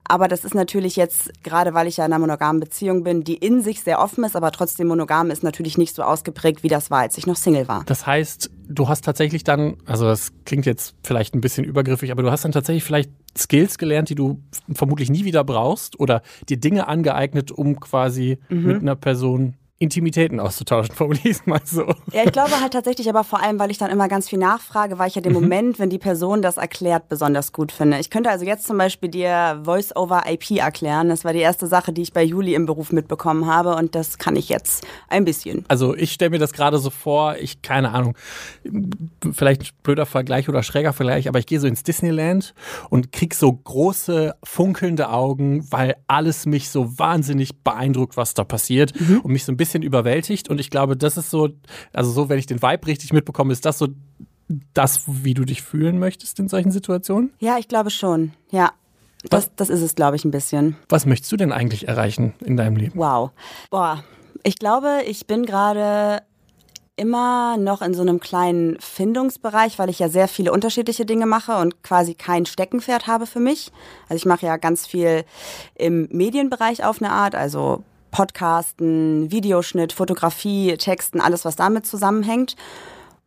Aber 0.04 0.28
das 0.28 0.44
ist 0.44 0.56
natürlich 0.56 0.96
jetzt, 0.96 1.32
gerade 1.44 1.74
weil 1.74 1.88
ich 1.88 1.98
ja 1.98 2.06
in 2.06 2.12
einer 2.12 2.20
monogamen 2.20 2.60
Beziehung 2.60 3.04
bin, 3.04 3.24
die 3.24 3.36
in 3.36 3.62
sich 3.62 3.82
sehr 3.82 4.02
offen 4.02 4.24
ist, 4.24 4.36
aber 4.36 4.52
trotzdem 4.52 4.88
monogam 4.88 5.30
ist 5.30 5.44
natürlich 5.44 5.78
nicht 5.78 5.96
so 5.96 6.02
ausgeprägt, 6.04 6.64
wie 6.64 6.68
das 6.68 6.92
war, 6.92 7.00
als 7.00 7.18
ich 7.18 7.28
noch 7.28 7.36
Single 7.36 7.68
war. 7.68 7.84
Das 7.86 8.08
heißt, 8.08 8.50
du 8.68 8.90
hast 8.90 9.06
tatsächlich 9.06 9.44
dann, 9.44 9.78
also 9.86 10.06
das 10.06 10.34
klingt 10.44 10.66
jetzt 10.66 10.96
vielleicht 11.04 11.36
ein 11.36 11.42
bisschen 11.42 11.64
übergriffig, 11.64 12.12
aber 12.12 12.24
du 12.24 12.32
hast 12.32 12.44
dann 12.44 12.52
tatsächlich 12.52 12.84
vielleicht 12.84 13.12
Skills 13.38 13.78
gelernt, 13.78 14.10
die 14.10 14.16
du 14.16 14.42
vermutlich 14.74 15.10
nie 15.10 15.24
wieder 15.24 15.44
brauchst 15.44 15.98
oder 16.00 16.24
dir 16.50 16.58
Dinge 16.58 16.88
angeeignet, 16.88 17.52
um 17.52 17.80
quasi 17.80 18.40
mit 18.50 18.82
einer 18.82 18.96
Person 18.96 19.56
Intimitäten 19.82 20.40
auszutauschen, 20.40 20.96
formuliere 20.96 21.30
ich 21.30 21.38
es 21.38 21.46
mal 21.46 21.60
so. 21.66 21.86
Ja, 22.14 22.24
ich 22.24 22.32
glaube 22.32 22.60
halt 22.62 22.74
tatsächlich, 22.74 23.10
aber 23.10 23.24
vor 23.24 23.42
allem, 23.42 23.60
weil 23.60 23.72
ich 23.72 23.80
dann 23.80 23.90
immer 23.90 24.08
ganz 24.08 24.30
viel 24.30 24.40
nachfrage, 24.40 25.00
weil 25.00 25.08
ich 25.08 25.16
ja 25.16 25.22
den 25.22 25.34
mhm. 25.34 25.42
Moment, 25.42 25.80
wenn 25.80 25.90
die 25.90 25.98
Person 25.98 26.42
das 26.42 26.58
erklärt, 26.58 27.10
besonders 27.10 27.52
gut 27.52 27.72
finde. 27.72 28.00
Ich 28.00 28.10
könnte 28.10 28.30
also 28.30 28.46
jetzt 28.46 28.68
zum 28.68 28.78
Beispiel 28.78 29.10
dir 29.10 29.60
Voice-over-IP 29.64 30.52
erklären. 30.52 31.10
Das 31.10 31.26
war 31.26 31.34
die 31.34 31.40
erste 31.40 31.66
Sache, 31.66 31.94
die 31.94 32.04
ich 32.04 32.14
bei 32.14 32.24
Juli 32.24 32.54
im 32.54 32.66
Beruf 32.66 32.92
mitbekommen 32.92 33.48
habe 33.48 33.76
und 33.76 33.96
das 33.96 34.20
kann 34.20 34.36
ich 34.36 34.50
jetzt 34.50 34.86
ein 35.10 35.26
bisschen. 35.26 35.66
Also 35.68 35.96
ich 35.96 36.12
stelle 36.12 36.30
mir 36.32 36.40
das 36.40 36.54
gerade 36.54 36.78
so 36.78 36.92
vor, 36.92 37.38
ich, 37.38 37.62
keine 37.62 37.92
Ahnung, 37.92 38.16
vielleicht 39.34 39.62
ein 39.64 39.70
blöder 39.82 40.06
Vergleich 40.06 40.48
oder 40.48 40.62
schräger 40.62 40.94
Vergleich, 40.94 41.28
aber 41.28 41.40
ich 41.40 41.48
gehe 41.48 41.60
so 41.60 41.68
ins 41.68 41.84
Disneyland 41.84 42.54
und 42.90 43.12
krieg 43.12 43.34
so 43.34 43.52
große, 43.52 44.36
funkelnde 44.44 45.10
Augen, 45.10 45.66
weil 45.72 45.96
alles 46.08 46.46
mich 46.46 46.70
so 46.70 47.00
wahnsinnig 47.00 47.64
beeindruckt, 47.64 48.16
was 48.18 48.36
da 48.36 48.44
passiert 48.44 49.00
mhm. 49.00 49.22
und 49.22 49.32
mich 49.32 49.44
so 49.44 49.52
ein 49.52 49.58
bisschen 49.58 49.71
bisschen 49.72 49.84
überwältigt 49.84 50.50
und 50.50 50.60
ich 50.60 50.70
glaube, 50.70 50.98
das 50.98 51.18
ist 51.18 51.30
so, 51.30 51.50
also 51.94 52.12
so, 52.12 52.30
wenn 52.30 52.38
ich 52.38 52.46
den 52.46 52.62
Vibe 52.62 52.88
richtig 52.88 53.14
mitbekomme, 53.14 53.54
ist 53.54 53.66
das 53.66 53.78
so 53.78 53.88
das, 54.74 55.04
wie 55.08 55.34
du 55.34 55.46
dich 55.46 55.62
fühlen 55.62 55.98
möchtest 55.98 56.40
in 56.40 56.50
solchen 56.50 56.72
Situationen? 56.72 57.32
Ja, 57.40 57.58
ich 57.58 57.68
glaube 57.68 57.90
schon. 57.90 58.34
Ja. 58.52 58.72
Das, 59.30 59.52
das 59.56 59.70
ist 59.70 59.82
es, 59.82 59.96
glaube 59.96 60.16
ich, 60.16 60.26
ein 60.26 60.32
bisschen. 60.32 60.76
Was 60.90 61.06
möchtest 61.06 61.32
du 61.32 61.38
denn 61.38 61.52
eigentlich 61.52 61.88
erreichen 61.88 62.34
in 62.44 62.58
deinem 62.58 62.76
Leben? 62.76 62.98
Wow. 62.98 63.32
Boah. 63.70 64.04
Ich 64.44 64.58
glaube, 64.58 65.02
ich 65.06 65.28
bin 65.28 65.46
gerade 65.46 66.24
immer 66.96 67.58
noch 67.58 67.82
in 67.82 67.94
so 67.94 68.02
einem 68.02 68.20
kleinen 68.20 68.80
Findungsbereich, 68.80 69.80
weil 69.80 69.90
ich 69.90 70.00
ja 70.00 70.10
sehr 70.10 70.28
viele 70.28 70.52
unterschiedliche 70.52 71.06
Dinge 71.06 71.28
mache 71.28 71.58
und 71.58 71.84
quasi 71.84 72.16
kein 72.16 72.46
Steckenpferd 72.46 73.08
habe 73.08 73.28
für 73.28 73.40
mich. 73.40 73.72
Also 74.10 74.16
ich 74.16 74.26
mache 74.26 74.46
ja 74.46 74.58
ganz 74.58 74.88
viel 74.88 75.24
im 75.76 76.08
Medienbereich 76.12 76.84
auf 76.84 77.02
eine 77.02 77.12
Art, 77.12 77.36
also 77.36 77.84
Podcasten, 78.12 79.32
Videoschnitt, 79.32 79.94
Fotografie, 79.94 80.78
Texten, 80.78 81.22
alles, 81.22 81.46
was 81.46 81.56
damit 81.56 81.86
zusammenhängt. 81.86 82.56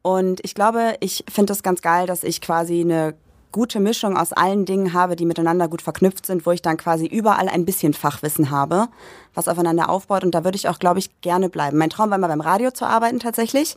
Und 0.03 0.41
ich 0.45 0.55
glaube, 0.55 0.97
ich 1.01 1.25
finde 1.31 1.53
es 1.55 1.63
ganz 1.63 1.81
geil, 1.81 2.07
dass 2.07 2.23
ich 2.23 2.41
quasi 2.41 2.83
eine 2.83 3.15
gute 3.55 3.79
Mischung 3.79 4.17
aus 4.17 4.33
allen 4.33 4.65
Dingen 4.65 4.93
habe, 4.93 5.15
die 5.15 5.25
miteinander 5.27 5.69
gut 5.69 5.81
verknüpft 5.81 6.27
sind, 6.27 6.45
wo 6.45 6.51
ich 6.51 6.61
dann 6.61 6.77
quasi 6.77 7.07
überall 7.07 7.49
ein 7.49 7.65
bisschen 7.65 7.95
Fachwissen 7.95 8.51
habe, 8.51 8.89
was 9.33 9.47
aufeinander 9.47 9.89
aufbaut. 9.89 10.25
Und 10.25 10.35
da 10.35 10.43
würde 10.43 10.57
ich 10.57 10.69
auch, 10.69 10.81
glaube 10.81 10.99
ich, 10.99 11.21
gerne 11.21 11.49
bleiben. 11.49 11.79
Mein 11.79 11.89
Traum 11.89 12.11
war 12.11 12.19
immer 12.19 12.27
beim 12.27 12.41
Radio 12.41 12.73
zu 12.73 12.85
arbeiten 12.85 13.21
tatsächlich, 13.21 13.77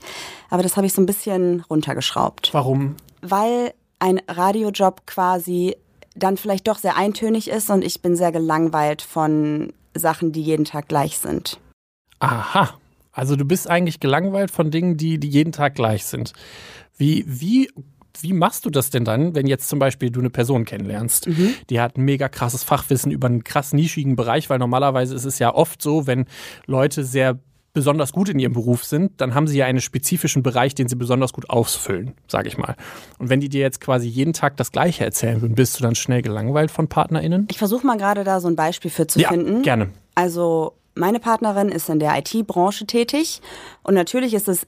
aber 0.50 0.64
das 0.64 0.78
habe 0.78 0.88
ich 0.88 0.94
so 0.94 1.02
ein 1.02 1.06
bisschen 1.06 1.64
runtergeschraubt. 1.70 2.50
Warum? 2.54 2.96
Weil 3.22 3.74
ein 4.00 4.20
Radiojob 4.28 5.06
quasi 5.06 5.76
dann 6.16 6.38
vielleicht 6.38 6.68
doch 6.68 6.80
sehr 6.80 6.98
eintönig 6.98 7.48
ist 7.48 7.70
und 7.70 7.84
ich 7.84 8.02
bin 8.02 8.16
sehr 8.16 8.32
gelangweilt 8.32 9.04
von 9.04 9.74
Sachen, 10.00 10.32
die 10.32 10.42
jeden 10.42 10.66
Tag 10.66 10.88
gleich 10.88 11.18
sind. 11.18 11.60
Aha. 12.20 12.78
Also 13.12 13.36
du 13.36 13.46
bist 13.46 13.70
eigentlich 13.70 14.00
gelangweilt 14.00 14.52
von 14.52 14.70
Dingen, 14.70 14.98
die, 14.98 15.20
die 15.20 15.30
jeden 15.30 15.52
Tag 15.52 15.76
gleich 15.76 16.06
sind. 16.06 16.34
Wie, 16.98 17.24
wie, 17.28 17.70
wie 18.22 18.34
machst 18.34 18.66
du 18.66 18.70
das 18.70 18.90
denn 18.90 19.06
dann, 19.06 19.36
wenn 19.36 19.48
jetzt 19.48 19.70
zum 19.70 19.80
Beispiel 19.80 20.12
du 20.12 20.20
eine 20.20 20.30
Person 20.30 20.66
kennenlernst, 20.66 21.28
mhm. 21.28 21.54
die 21.70 21.80
hat 21.80 21.98
ein 21.98 22.06
mega 22.06 22.30
krasses 22.30 22.64
Fachwissen 22.64 23.12
über 23.12 23.28
einen 23.28 23.44
krass 23.44 23.74
nischigen 23.74 24.16
Bereich, 24.16 24.50
weil 24.50 24.60
normalerweise 24.60 25.16
ist 25.16 25.26
es 25.26 25.40
ja 25.40 25.54
oft 25.54 25.82
so, 25.82 26.08
wenn 26.08 26.26
Leute 26.66 27.04
sehr 27.04 27.40
besonders 27.78 28.12
gut 28.12 28.28
in 28.30 28.40
ihrem 28.40 28.54
Beruf 28.54 28.84
sind, 28.84 29.22
dann 29.22 29.36
haben 29.36 29.46
sie 29.46 29.60
ja 29.60 29.68
einen 29.68 29.82
spezifischen 29.82 30.42
Bereich, 30.42 30.74
den 30.74 30.88
sie 30.88 30.96
besonders 30.96 31.32
gut 31.32 31.48
ausfüllen, 31.52 32.16
sage 32.28 32.48
ich 32.48 32.58
mal. 32.58 32.76
Und 33.20 33.30
wenn 33.30 33.40
die 33.40 33.50
dir 33.50 33.62
jetzt 33.62 33.82
quasi 33.82 34.08
jeden 34.08 34.34
Tag 34.34 34.58
das 34.58 34.72
Gleiche 34.72 35.06
erzählen 35.06 35.44
würden, 35.44 35.54
bist 35.54 35.78
du 35.78 35.84
dann 35.84 35.94
schnell 35.94 36.24
gelangweilt 36.24 36.72
von 36.72 36.88
PartnerInnen? 36.88 37.48
Ich 37.52 37.60
versuche 37.60 37.86
mal 37.86 37.96
gerade 37.96 38.24
da 38.24 38.40
so 38.40 38.48
ein 38.48 38.56
Beispiel 38.56 38.90
für 38.90 39.06
zu 39.06 39.20
ja, 39.20 39.30
finden. 39.30 39.62
gerne. 39.62 39.90
Also 40.16 40.74
meine 40.96 41.20
Partnerin 41.20 41.70
ist 41.70 41.88
in 41.88 42.00
der 42.00 42.18
IT-Branche 42.18 42.88
tätig 42.88 43.44
und 43.84 43.94
natürlich 43.94 44.34
ist 44.34 44.48
es 44.48 44.66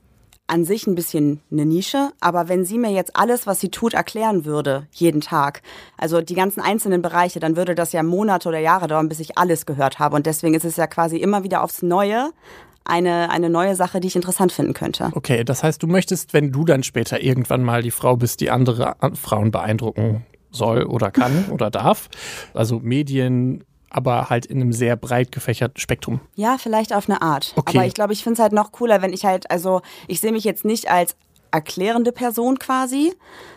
an 0.50 0.66
sich 0.66 0.88
ein 0.88 0.96
bisschen 0.96 1.42
eine 1.52 1.66
Nische, 1.66 2.12
aber 2.20 2.50
wenn 2.50 2.66
sie 2.66 2.78
mir 2.78 2.92
jetzt 2.92 3.16
alles, 3.16 3.46
was 3.46 3.60
sie 3.60 3.70
tut, 3.70 3.94
erklären 3.94 4.46
würde, 4.46 4.88
jeden 4.92 5.22
Tag, 5.22 5.62
also 5.98 6.22
die 6.22 6.34
ganzen 6.34 6.60
einzelnen 6.60 7.02
Bereiche, 7.02 7.40
dann 7.40 7.56
würde 7.56 7.76
das 7.76 7.92
ja 7.92 8.04
Monate 8.04 8.50
oder 8.50 8.60
Jahre 8.60 8.88
dauern, 8.88 9.10
bis 9.10 9.20
ich 9.20 9.38
alles 9.38 9.66
gehört 9.66 10.00
habe. 10.00 10.16
Und 10.16 10.26
deswegen 10.26 10.56
ist 10.56 10.66
es 10.66 10.78
ja 10.78 10.88
quasi 10.88 11.18
immer 11.18 11.44
wieder 11.44 11.64
aufs 11.64 11.84
Neue 11.84 12.32
eine, 12.90 13.30
eine 13.30 13.50
neue 13.50 13.76
Sache, 13.76 14.00
die 14.00 14.08
ich 14.08 14.16
interessant 14.16 14.52
finden 14.52 14.74
könnte. 14.74 15.12
Okay, 15.14 15.44
das 15.44 15.64
heißt, 15.64 15.82
du 15.82 15.88
möchtest, 15.88 16.34
wenn 16.34 16.52
du 16.52 16.66
dann 16.66 16.84
später 16.84 17.22
irgendwann 17.22 17.64
mal 17.64 17.82
die 17.82 17.92
Frau 17.92 18.18
bist, 18.18 18.42
die 18.42 18.50
andere 18.50 18.96
Frauen 19.14 19.52
beeindrucken 19.52 20.26
soll 20.52 20.84
oder 20.84 21.12
kann 21.12 21.46
oder 21.52 21.70
darf, 21.70 22.10
also 22.54 22.80
Medien, 22.80 23.64
aber 23.90 24.30
halt 24.30 24.46
in 24.46 24.62
einem 24.62 24.74
sehr 24.74 24.96
breit 24.96 25.32
gefächerten 25.32 25.80
Spektrum. 25.80 26.20
Ja, 26.36 26.58
vielleicht 26.58 26.94
auf 26.94 27.10
eine 27.10 27.22
Art. 27.22 27.54
Okay. 27.56 27.78
Aber 27.78 27.88
ich 27.88 27.94
glaube, 27.94 28.14
ich 28.14 28.24
finde 28.24 28.36
es 28.36 28.40
halt 28.40 28.54
noch 28.54 28.72
cooler, 28.72 29.02
wenn 29.02 29.14
ich 29.14 29.26
halt, 29.26 29.50
also 29.50 29.82
ich 30.08 30.20
sehe 30.20 30.32
mich 30.32 30.44
jetzt 30.44 30.66
nicht 30.66 30.92
als 30.92 31.16
erklärende 31.52 32.12
Person 32.12 32.60
quasi, 32.60 33.14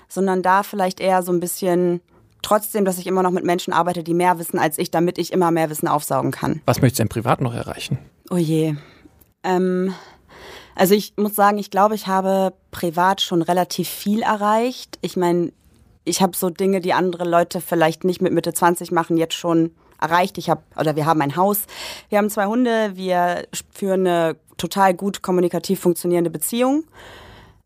sondern 0.08 0.42
da 0.42 0.62
vielleicht 0.62 1.00
eher 1.00 1.22
so 1.22 1.32
ein 1.32 1.40
bisschen 1.40 2.00
trotzdem, 2.42 2.84
dass 2.84 2.98
ich 2.98 3.06
immer 3.06 3.22
noch 3.22 3.30
mit 3.30 3.44
Menschen 3.44 3.72
arbeite, 3.72 4.02
die 4.02 4.14
mehr 4.14 4.38
wissen 4.38 4.58
als 4.58 4.78
ich, 4.78 4.90
damit 4.90 5.18
ich 5.18 5.32
immer 5.32 5.50
mehr 5.50 5.70
Wissen 5.70 5.88
aufsaugen 5.88 6.30
kann. 6.30 6.60
Was 6.66 6.80
möchtest 6.80 6.98
du 6.98 7.02
denn 7.02 7.08
privat 7.08 7.40
noch 7.40 7.54
erreichen? 7.54 7.98
Oh 8.30 8.36
je. 8.36 8.74
Ähm, 9.42 9.94
also 10.74 10.94
ich 10.94 11.14
muss 11.16 11.34
sagen, 11.34 11.58
ich 11.58 11.70
glaube, 11.70 11.94
ich 11.94 12.06
habe 12.06 12.54
privat 12.70 13.20
schon 13.20 13.42
relativ 13.42 13.88
viel 13.88 14.22
erreicht. 14.22 14.98
Ich 15.02 15.16
meine, 15.16 15.52
ich 16.04 16.22
habe 16.22 16.36
so 16.36 16.50
Dinge, 16.50 16.80
die 16.80 16.92
andere 16.92 17.24
Leute 17.24 17.60
vielleicht 17.60 18.04
nicht 18.04 18.22
mit 18.22 18.32
Mitte 18.32 18.52
20 18.52 18.90
machen, 18.90 19.16
jetzt 19.16 19.34
schon 19.34 19.72
erreicht. 20.00 20.38
Ich 20.38 20.50
habe 20.50 20.62
oder 20.76 20.96
wir 20.96 21.06
haben 21.06 21.20
ein 21.22 21.36
Haus, 21.36 21.66
wir 22.08 22.18
haben 22.18 22.30
zwei 22.30 22.46
Hunde, 22.46 22.92
wir 22.94 23.46
führen 23.72 24.06
eine 24.06 24.36
total 24.56 24.94
gut 24.94 25.22
kommunikativ 25.22 25.80
funktionierende 25.80 26.30
Beziehung. 26.30 26.84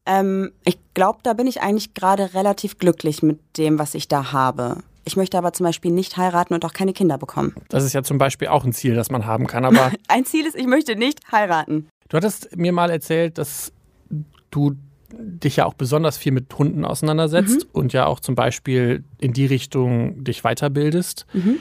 Ähm, 0.04 0.52
ich 0.64 0.78
glaube, 0.94 1.20
da 1.22 1.32
bin 1.32 1.46
ich 1.46 1.62
eigentlich 1.62 1.94
gerade 1.94 2.34
relativ 2.34 2.78
glücklich 2.78 3.22
mit 3.22 3.40
dem, 3.56 3.78
was 3.78 3.94
ich 3.94 4.08
da 4.08 4.32
habe. 4.32 4.78
Ich 5.06 5.16
möchte 5.16 5.38
aber 5.38 5.52
zum 5.52 5.64
Beispiel 5.64 5.92
nicht 5.92 6.16
heiraten 6.16 6.52
und 6.52 6.64
auch 6.64 6.72
keine 6.72 6.92
Kinder 6.92 7.16
bekommen. 7.16 7.54
Das 7.68 7.84
ist 7.84 7.92
ja 7.92 8.02
zum 8.02 8.18
Beispiel 8.18 8.48
auch 8.48 8.64
ein 8.64 8.72
Ziel, 8.72 8.94
das 8.94 9.08
man 9.08 9.24
haben 9.24 9.46
kann. 9.46 9.64
Aber 9.64 9.92
ein 10.08 10.24
Ziel 10.24 10.46
ist, 10.46 10.56
ich 10.56 10.66
möchte 10.66 10.96
nicht 10.96 11.20
heiraten. 11.30 11.88
Du 12.08 12.16
hattest 12.16 12.56
mir 12.56 12.72
mal 12.72 12.90
erzählt, 12.90 13.38
dass 13.38 13.72
du 14.50 14.76
dich 15.12 15.56
ja 15.56 15.64
auch 15.64 15.74
besonders 15.74 16.18
viel 16.18 16.32
mit 16.32 16.56
Hunden 16.58 16.84
auseinandersetzt 16.84 17.66
mhm. 17.66 17.70
und 17.72 17.92
ja 17.92 18.06
auch 18.06 18.18
zum 18.18 18.34
Beispiel 18.34 19.04
in 19.18 19.32
die 19.32 19.46
Richtung 19.46 20.24
dich 20.24 20.42
weiterbildest. 20.42 21.26
Mhm. 21.32 21.58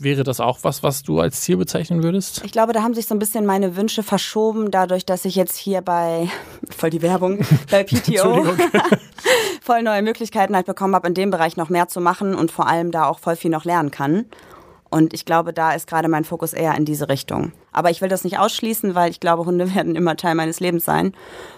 Wäre 0.00 0.22
das 0.22 0.38
auch 0.38 0.60
was, 0.62 0.84
was 0.84 1.02
du 1.02 1.18
als 1.18 1.40
Ziel 1.40 1.56
bezeichnen 1.56 2.04
würdest? 2.04 2.42
Ich 2.44 2.52
glaube, 2.52 2.72
da 2.72 2.82
haben 2.82 2.94
sich 2.94 3.06
so 3.06 3.16
ein 3.16 3.18
bisschen 3.18 3.44
meine 3.44 3.74
Wünsche 3.74 4.04
verschoben, 4.04 4.70
dadurch, 4.70 5.04
dass 5.04 5.24
ich 5.24 5.34
jetzt 5.34 5.56
hier 5.56 5.80
bei, 5.82 6.28
voll 6.70 6.90
die 6.90 7.02
Werbung, 7.02 7.44
bei 7.70 7.82
PTO 7.82 8.46
voll 9.60 9.82
neue 9.82 10.02
Möglichkeiten 10.02 10.54
halt 10.54 10.66
bekommen 10.66 10.94
habe, 10.94 11.08
in 11.08 11.14
dem 11.14 11.30
Bereich 11.32 11.56
noch 11.56 11.68
mehr 11.68 11.88
zu 11.88 12.00
machen 12.00 12.36
und 12.36 12.52
vor 12.52 12.68
allem 12.68 12.92
da 12.92 13.06
auch 13.06 13.18
voll 13.18 13.34
viel 13.34 13.50
noch 13.50 13.64
lernen 13.64 13.90
kann. 13.90 14.26
Und 14.88 15.12
ich 15.12 15.24
glaube, 15.24 15.52
da 15.52 15.72
ist 15.72 15.88
gerade 15.88 16.08
mein 16.08 16.24
Fokus 16.24 16.52
eher 16.52 16.76
in 16.76 16.84
diese 16.84 17.08
Richtung. 17.08 17.52
Aber 17.78 17.90
ich 17.90 18.00
will 18.00 18.08
das 18.08 18.24
nicht 18.24 18.40
ausschließen, 18.40 18.96
weil 18.96 19.08
ich 19.12 19.20
glaube, 19.20 19.44
Hunde 19.44 19.72
werden 19.74 19.94
immer 19.94 20.16
Teil 20.16 20.34
meines 20.34 20.58
Lebens 20.58 20.84
sein. 20.84 21.12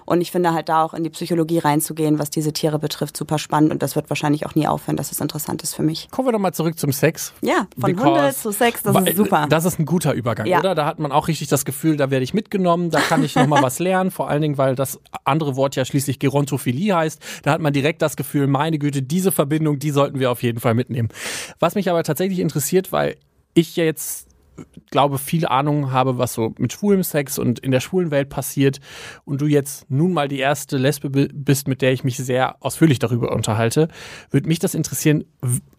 Und 0.04 0.20
ich 0.20 0.30
finde 0.30 0.52
halt 0.52 0.68
da 0.68 0.84
auch 0.84 0.92
in 0.92 1.02
die 1.02 1.08
Psychologie 1.08 1.58
reinzugehen, 1.58 2.18
was 2.18 2.28
diese 2.28 2.52
Tiere 2.52 2.78
betrifft, 2.78 3.16
super 3.16 3.38
spannend. 3.38 3.72
Und 3.72 3.82
das 3.82 3.96
wird 3.96 4.10
wahrscheinlich 4.10 4.44
auch 4.44 4.54
nie 4.54 4.66
aufhören, 4.66 4.98
dass 4.98 5.12
es 5.12 5.20
interessant 5.20 5.62
ist 5.62 5.74
für 5.74 5.82
mich. 5.82 6.10
Kommen 6.10 6.28
wir 6.28 6.32
doch 6.32 6.38
mal 6.38 6.52
zurück 6.52 6.78
zum 6.78 6.92
Sex. 6.92 7.32
Ja, 7.40 7.68
von 7.78 7.92
Because 7.92 8.10
Hunde 8.10 8.34
zu 8.34 8.52
Sex, 8.52 8.82
das 8.82 8.94
ist 8.96 9.16
super. 9.16 9.46
Das 9.48 9.64
ist 9.64 9.78
ein 9.78 9.86
guter 9.86 10.12
Übergang, 10.12 10.46
ja. 10.46 10.58
oder? 10.58 10.74
Da 10.74 10.84
hat 10.84 10.98
man 10.98 11.10
auch 11.10 11.28
richtig 11.28 11.48
das 11.48 11.64
Gefühl, 11.64 11.96
da 11.96 12.10
werde 12.10 12.24
ich 12.24 12.34
mitgenommen, 12.34 12.90
da 12.90 13.00
kann 13.00 13.24
ich 13.24 13.34
nochmal 13.34 13.62
was 13.62 13.78
lernen. 13.78 14.10
Vor 14.10 14.28
allen 14.28 14.42
Dingen, 14.42 14.58
weil 14.58 14.74
das 14.74 15.00
andere 15.24 15.56
Wort 15.56 15.74
ja 15.76 15.86
schließlich 15.86 16.18
Gerontophilie 16.18 16.94
heißt. 16.94 17.22
Da 17.44 17.52
hat 17.52 17.62
man 17.62 17.72
direkt 17.72 18.02
das 18.02 18.16
Gefühl, 18.16 18.46
meine 18.46 18.78
Güte, 18.78 19.00
diese 19.00 19.32
Verbindung, 19.32 19.78
die 19.78 19.90
sollten 19.90 20.18
wir 20.18 20.30
auf 20.30 20.42
jeden 20.42 20.60
Fall 20.60 20.74
mitnehmen. 20.74 21.08
Was 21.60 21.76
mich 21.76 21.88
aber 21.88 22.02
tatsächlich 22.02 22.40
interessiert, 22.40 22.92
weil 22.92 23.16
ich 23.54 23.76
ja 23.76 23.84
jetzt 23.84 24.29
glaube, 24.90 25.18
viel 25.18 25.46
Ahnung 25.46 25.92
habe, 25.92 26.18
was 26.18 26.34
so 26.34 26.54
mit 26.58 26.72
schwulem 26.72 27.02
Sex 27.02 27.38
und 27.38 27.58
in 27.60 27.70
der 27.70 27.80
schwulen 27.80 28.10
Welt 28.10 28.28
passiert 28.28 28.80
und 29.24 29.40
du 29.40 29.46
jetzt 29.46 29.90
nun 29.90 30.12
mal 30.12 30.28
die 30.28 30.38
erste 30.38 30.76
Lesbe 30.76 31.10
bist, 31.10 31.68
mit 31.68 31.82
der 31.82 31.92
ich 31.92 32.04
mich 32.04 32.16
sehr 32.16 32.56
ausführlich 32.60 32.98
darüber 32.98 33.32
unterhalte, 33.32 33.88
würde 34.30 34.48
mich 34.48 34.58
das 34.58 34.74
interessieren, 34.74 35.24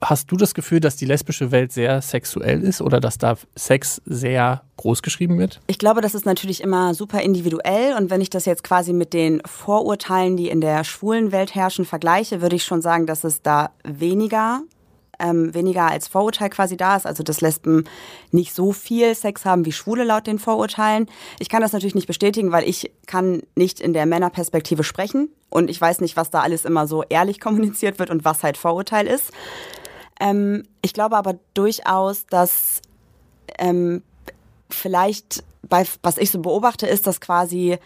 hast 0.02 0.32
du 0.32 0.38
das 0.38 0.54
Gefühl, 0.54 0.80
dass 0.80 0.96
die 0.96 1.06
lesbische 1.06 1.52
Welt 1.52 1.72
sehr 1.72 2.02
sexuell 2.02 2.62
ist 2.62 2.82
oder 2.82 3.00
dass 3.00 3.18
da 3.18 3.36
Sex 3.56 4.02
sehr 4.06 4.64
groß 4.78 5.02
geschrieben 5.02 5.38
wird? 5.38 5.62
Ich 5.68 5.78
glaube, 5.78 6.02
das 6.02 6.16
ist 6.16 6.26
natürlich 6.26 6.62
immer 6.62 6.94
super 6.94 7.22
individuell 7.22 7.96
und 7.98 8.10
wenn 8.10 8.22
ich 8.22 8.30
das 8.30 8.46
jetzt 8.46 8.64
quasi 8.64 8.94
mit 8.94 9.14
den 9.14 9.42
Vorurteilen, 9.46 10.38
die 10.38 10.50
in 10.50 10.62
der 10.62 10.84
schwulen 10.84 11.32
Welt 11.32 11.56
herrschen, 11.56 11.86
vergleiche, 11.86 12.42
würde 12.42 12.56
ich 12.56 12.64
schon 12.64 12.82
sagen, 12.82 13.06
dass 13.06 13.24
es 13.24 13.42
da 13.42 13.72
weniger 13.84 14.62
ähm, 15.22 15.54
weniger 15.54 15.86
als 15.86 16.08
Vorurteil 16.08 16.50
quasi 16.50 16.76
da 16.76 16.96
ist, 16.96 17.06
also 17.06 17.24
dass 17.24 17.42
Lesben 17.42 17.86
nicht 18.32 18.54
so 18.54 18.72
viel 18.74 19.14
Sex 19.16 19.46
haben 19.46 19.66
wie 19.66 19.72
Schwule 19.72 20.04
laut 20.04 20.28
den 20.28 20.40
Vorurteilen. 20.40 21.08
Ich 21.40 21.50
kann 21.50 21.62
das 21.62 21.74
natürlich 21.74 21.96
nicht 21.96 22.08
bestätigen, 22.08 22.52
weil 22.52 22.68
ich 22.68 22.92
kann 23.06 23.44
nicht 23.56 23.80
in 23.80 23.94
der 23.94 24.06
Männerperspektive 24.06 24.84
sprechen 24.84 25.30
und 25.50 25.70
ich 25.70 25.80
weiß 25.80 26.02
nicht, 26.02 26.18
was 26.18 26.32
da 26.32 26.42
alles 26.42 26.66
immer 26.66 26.88
so 26.88 27.04
ehrlich 27.04 27.40
kommuniziert 27.42 28.00
wird 28.00 28.10
und 28.10 28.26
was 28.26 28.44
halt 28.44 28.58
Vorurteil 28.58 29.08
ist. 29.08 29.32
Ähm, 30.20 30.64
ich 30.82 30.94
glaube 30.94 31.18
aber 31.18 31.38
durchaus, 31.54 32.26
dass 32.26 32.82
ähm, 33.60 34.02
vielleicht 34.70 35.44
bei, 35.68 35.86
was 36.02 36.18
ich 36.18 36.32
so 36.32 36.40
beobachte, 36.40 36.88
ist, 36.88 37.06
dass 37.06 37.22
quasi 37.22 37.78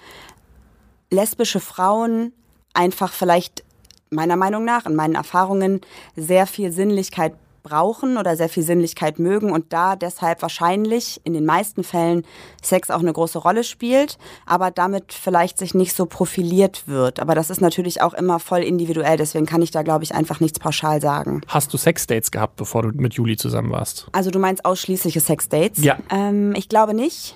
lesbische 1.11 1.59
Frauen 1.59 2.33
einfach 2.73 3.11
vielleicht 3.13 3.64
meiner 4.09 4.35
Meinung 4.35 4.65
nach, 4.65 4.85
in 4.85 4.95
meinen 4.95 5.15
Erfahrungen, 5.15 5.81
sehr 6.15 6.47
viel 6.47 6.71
Sinnlichkeit 6.71 7.33
brauchen 7.65 8.17
oder 8.17 8.37
sehr 8.37 8.47
viel 8.47 8.63
Sinnlichkeit 8.63 9.17
mögen 9.17 9.51
und 9.51 9.73
da 9.73 9.95
deshalb 9.95 10.43
wahrscheinlich 10.43 11.19
in 11.23 11.33
den 11.33 11.45
meisten 11.45 11.83
Fällen 11.83 12.23
Sex 12.61 12.91
auch 12.91 12.99
eine 12.99 13.11
große 13.11 13.39
Rolle 13.39 13.63
spielt, 13.63 14.17
aber 14.45 14.69
damit 14.69 15.13
vielleicht 15.13 15.57
sich 15.57 15.73
nicht 15.73 15.95
so 15.95 16.05
profiliert 16.05 16.87
wird. 16.87 17.19
Aber 17.19 17.33
das 17.33 17.49
ist 17.49 17.61
natürlich 17.61 18.01
auch 18.01 18.13
immer 18.13 18.39
voll 18.39 18.61
individuell, 18.61 19.17
deswegen 19.17 19.47
kann 19.47 19.63
ich 19.63 19.71
da, 19.71 19.81
glaube 19.81 20.03
ich, 20.03 20.13
einfach 20.13 20.39
nichts 20.39 20.59
pauschal 20.59 21.01
sagen. 21.01 21.41
Hast 21.47 21.73
du 21.73 21.77
Sexdates 21.77 22.29
gehabt, 22.29 22.55
bevor 22.55 22.83
du 22.83 22.89
mit 22.89 23.15
Juli 23.15 23.35
zusammen 23.35 23.71
warst? 23.71 24.07
Also 24.11 24.29
du 24.29 24.37
meinst 24.37 24.63
ausschließliche 24.63 25.19
Sexdates? 25.19 25.83
Ja. 25.83 25.97
Ähm, 26.11 26.53
ich 26.55 26.69
glaube 26.69 26.93
nicht 26.93 27.35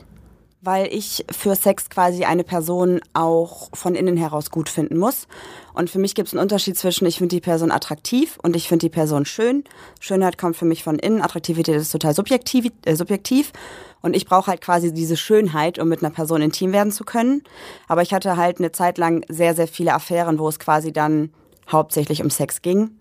weil 0.61 0.87
ich 0.93 1.25
für 1.31 1.55
Sex 1.55 1.89
quasi 1.89 2.25
eine 2.25 2.43
Person 2.43 2.99
auch 3.13 3.69
von 3.73 3.95
innen 3.95 4.17
heraus 4.17 4.51
gut 4.51 4.67
finden 4.67 4.97
muss. 4.97 5.27
Und 5.73 5.89
für 5.89 5.99
mich 5.99 6.15
gibt 6.15 6.27
es 6.27 6.33
einen 6.33 6.41
Unterschied 6.41 6.77
zwischen, 6.77 7.05
ich 7.05 7.17
finde 7.17 7.35
die 7.35 7.41
Person 7.41 7.71
attraktiv 7.71 8.37
und 8.43 8.55
ich 8.55 8.67
finde 8.67 8.85
die 8.85 8.89
Person 8.89 9.25
schön. 9.25 9.63
Schönheit 9.99 10.37
kommt 10.37 10.57
für 10.57 10.65
mich 10.65 10.83
von 10.83 10.99
innen, 10.99 11.21
Attraktivität 11.21 11.75
ist 11.75 11.91
total 11.91 12.13
subjektiv. 12.13 12.71
Äh, 12.83 12.95
subjektiv. 12.95 13.53
Und 14.01 14.15
ich 14.15 14.25
brauche 14.25 14.47
halt 14.47 14.61
quasi 14.61 14.93
diese 14.93 15.17
Schönheit, 15.17 15.79
um 15.79 15.87
mit 15.87 16.03
einer 16.03 16.13
Person 16.13 16.41
intim 16.41 16.73
werden 16.73 16.91
zu 16.91 17.03
können. 17.03 17.43
Aber 17.87 18.01
ich 18.01 18.13
hatte 18.13 18.37
halt 18.37 18.59
eine 18.59 18.71
Zeit 18.71 18.97
lang 18.97 19.25
sehr, 19.29 19.55
sehr 19.55 19.67
viele 19.67 19.93
Affären, 19.93 20.39
wo 20.39 20.47
es 20.47 20.59
quasi 20.59 20.91
dann 20.91 21.31
hauptsächlich 21.69 22.23
um 22.23 22.29
Sex 22.29 22.61
ging 22.61 22.91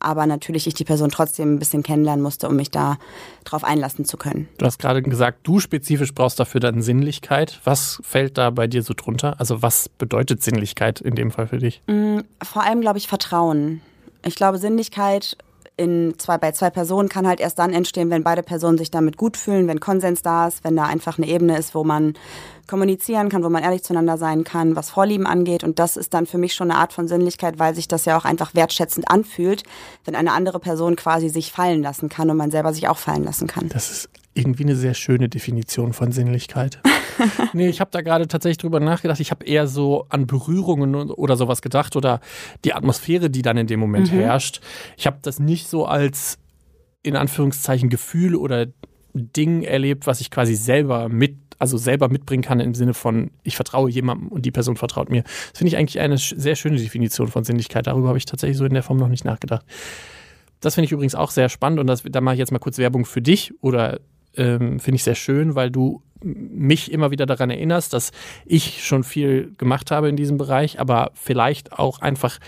aber 0.00 0.26
natürlich 0.26 0.66
ich 0.66 0.74
die 0.74 0.84
Person 0.84 1.10
trotzdem 1.10 1.54
ein 1.54 1.58
bisschen 1.58 1.82
kennenlernen 1.82 2.22
musste, 2.22 2.48
um 2.48 2.56
mich 2.56 2.70
da 2.70 2.98
drauf 3.44 3.64
einlassen 3.64 4.04
zu 4.04 4.16
können. 4.16 4.48
Du 4.58 4.66
hast 4.66 4.78
gerade 4.78 5.02
gesagt, 5.02 5.40
du 5.44 5.60
spezifisch 5.60 6.14
brauchst 6.14 6.38
dafür 6.38 6.60
dann 6.60 6.82
Sinnlichkeit. 6.82 7.60
Was 7.64 8.00
fällt 8.02 8.38
da 8.38 8.50
bei 8.50 8.66
dir 8.66 8.82
so 8.82 8.94
drunter? 8.94 9.38
Also 9.38 9.62
was 9.62 9.88
bedeutet 9.88 10.42
Sinnlichkeit 10.42 11.00
in 11.00 11.14
dem 11.14 11.30
Fall 11.30 11.46
für 11.46 11.58
dich? 11.58 11.82
Mm, 11.86 12.20
vor 12.42 12.62
allem 12.62 12.80
glaube 12.80 12.98
ich 12.98 13.08
Vertrauen. 13.08 13.80
Ich 14.24 14.34
glaube, 14.34 14.58
Sinnlichkeit 14.58 15.36
in 15.76 16.14
zwei, 16.18 16.38
bei 16.38 16.52
zwei 16.52 16.70
Personen 16.70 17.08
kann 17.08 17.26
halt 17.26 17.38
erst 17.38 17.58
dann 17.58 17.72
entstehen, 17.72 18.08
wenn 18.08 18.24
beide 18.24 18.42
Personen 18.42 18.78
sich 18.78 18.90
damit 18.90 19.18
gut 19.18 19.36
fühlen, 19.36 19.68
wenn 19.68 19.78
Konsens 19.78 20.22
da 20.22 20.48
ist, 20.48 20.64
wenn 20.64 20.74
da 20.74 20.84
einfach 20.84 21.18
eine 21.18 21.28
Ebene 21.28 21.58
ist, 21.58 21.74
wo 21.74 21.84
man 21.84 22.14
kommunizieren 22.66 23.28
kann, 23.28 23.44
wo 23.44 23.50
man 23.50 23.62
ehrlich 23.62 23.84
zueinander 23.84 24.16
sein 24.16 24.42
kann, 24.42 24.74
was 24.74 24.90
Vorlieben 24.90 25.26
angeht. 25.26 25.64
Und 25.64 25.78
das 25.78 25.96
ist 25.96 26.14
dann 26.14 26.26
für 26.26 26.38
mich 26.38 26.54
schon 26.54 26.70
eine 26.70 26.80
Art 26.80 26.94
von 26.94 27.08
Sinnlichkeit, 27.08 27.58
weil 27.58 27.74
sich 27.74 27.88
das 27.88 28.06
ja 28.06 28.16
auch 28.16 28.24
einfach 28.24 28.54
wertschätzend 28.54 29.10
anfühlt, 29.10 29.64
wenn 30.04 30.14
eine 30.14 30.32
andere 30.32 30.60
Person 30.60 30.96
quasi 30.96 31.28
sich 31.28 31.52
fallen 31.52 31.82
lassen 31.82 32.08
kann 32.08 32.30
und 32.30 32.38
man 32.38 32.50
selber 32.50 32.72
sich 32.72 32.88
auch 32.88 32.98
fallen 32.98 33.24
lassen 33.24 33.46
kann. 33.46 33.68
Das 33.68 33.90
ist 33.90 34.08
irgendwie 34.36 34.64
eine 34.64 34.76
sehr 34.76 34.94
schöne 34.94 35.28
Definition 35.28 35.92
von 35.92 36.12
Sinnlichkeit. 36.12 36.80
nee, 37.52 37.68
ich 37.68 37.80
habe 37.80 37.90
da 37.90 38.02
gerade 38.02 38.28
tatsächlich 38.28 38.58
drüber 38.58 38.80
nachgedacht. 38.80 39.20
Ich 39.20 39.30
habe 39.30 39.46
eher 39.46 39.66
so 39.66 40.06
an 40.10 40.26
Berührungen 40.26 41.10
oder 41.10 41.36
sowas 41.36 41.62
gedacht 41.62 41.96
oder 41.96 42.20
die 42.64 42.74
Atmosphäre, 42.74 43.30
die 43.30 43.42
dann 43.42 43.56
in 43.56 43.66
dem 43.66 43.80
Moment 43.80 44.12
mhm. 44.12 44.18
herrscht. 44.18 44.60
Ich 44.96 45.06
habe 45.06 45.18
das 45.22 45.40
nicht 45.40 45.68
so 45.68 45.86
als 45.86 46.38
in 47.02 47.16
Anführungszeichen 47.16 47.88
Gefühl 47.88 48.34
oder 48.34 48.66
Ding 49.14 49.62
erlebt, 49.62 50.06
was 50.06 50.20
ich 50.20 50.30
quasi 50.30 50.54
selber 50.54 51.08
mit, 51.08 51.36
also 51.58 51.78
selber 51.78 52.08
mitbringen 52.08 52.42
kann 52.42 52.60
im 52.60 52.74
Sinne 52.74 52.92
von, 52.92 53.30
ich 53.42 53.56
vertraue 53.56 53.88
jemandem 53.88 54.28
und 54.28 54.44
die 54.44 54.50
Person 54.50 54.76
vertraut 54.76 55.08
mir. 55.08 55.22
Das 55.22 55.58
finde 55.58 55.68
ich 55.68 55.76
eigentlich 55.78 56.00
eine 56.00 56.18
sehr 56.18 56.56
schöne 56.56 56.76
Definition 56.76 57.28
von 57.28 57.44
Sinnlichkeit. 57.44 57.86
Darüber 57.86 58.08
habe 58.08 58.18
ich 58.18 58.26
tatsächlich 58.26 58.58
so 58.58 58.66
in 58.66 58.74
der 58.74 58.82
Form 58.82 58.98
noch 58.98 59.08
nicht 59.08 59.24
nachgedacht. 59.24 59.64
Das 60.60 60.74
finde 60.74 60.86
ich 60.86 60.92
übrigens 60.92 61.14
auch 61.14 61.30
sehr 61.30 61.48
spannend 61.48 61.80
und 61.80 61.86
das, 61.86 62.02
da 62.02 62.20
mache 62.20 62.34
ich 62.34 62.38
jetzt 62.38 62.52
mal 62.52 62.58
kurz 62.58 62.76
Werbung 62.76 63.06
für 63.06 63.22
dich 63.22 63.54
oder 63.62 64.00
ähm, 64.36 64.80
finde 64.80 64.96
ich 64.96 65.04
sehr 65.04 65.14
schön, 65.14 65.54
weil 65.54 65.70
du 65.70 66.02
mich 66.22 66.90
immer 66.90 67.10
wieder 67.10 67.26
daran 67.26 67.50
erinnerst, 67.50 67.92
dass 67.92 68.10
ich 68.46 68.84
schon 68.84 69.04
viel 69.04 69.52
gemacht 69.58 69.90
habe 69.90 70.08
in 70.08 70.16
diesem 70.16 70.38
Bereich, 70.38 70.80
aber 70.80 71.10
vielleicht 71.14 71.72
auch 71.72 72.00
einfach 72.00 72.38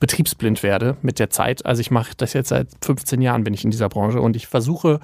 betriebsblind 0.00 0.62
werde 0.62 0.96
mit 1.02 1.18
der 1.18 1.30
Zeit. 1.30 1.66
Also 1.66 1.80
ich 1.80 1.90
mache 1.90 2.12
das 2.16 2.32
jetzt 2.32 2.48
seit 2.48 2.68
15 2.82 3.20
Jahren 3.20 3.44
bin 3.44 3.54
ich 3.54 3.64
in 3.64 3.70
dieser 3.70 3.88
Branche 3.88 4.20
und 4.20 4.36
ich 4.36 4.46
versuche 4.46 5.00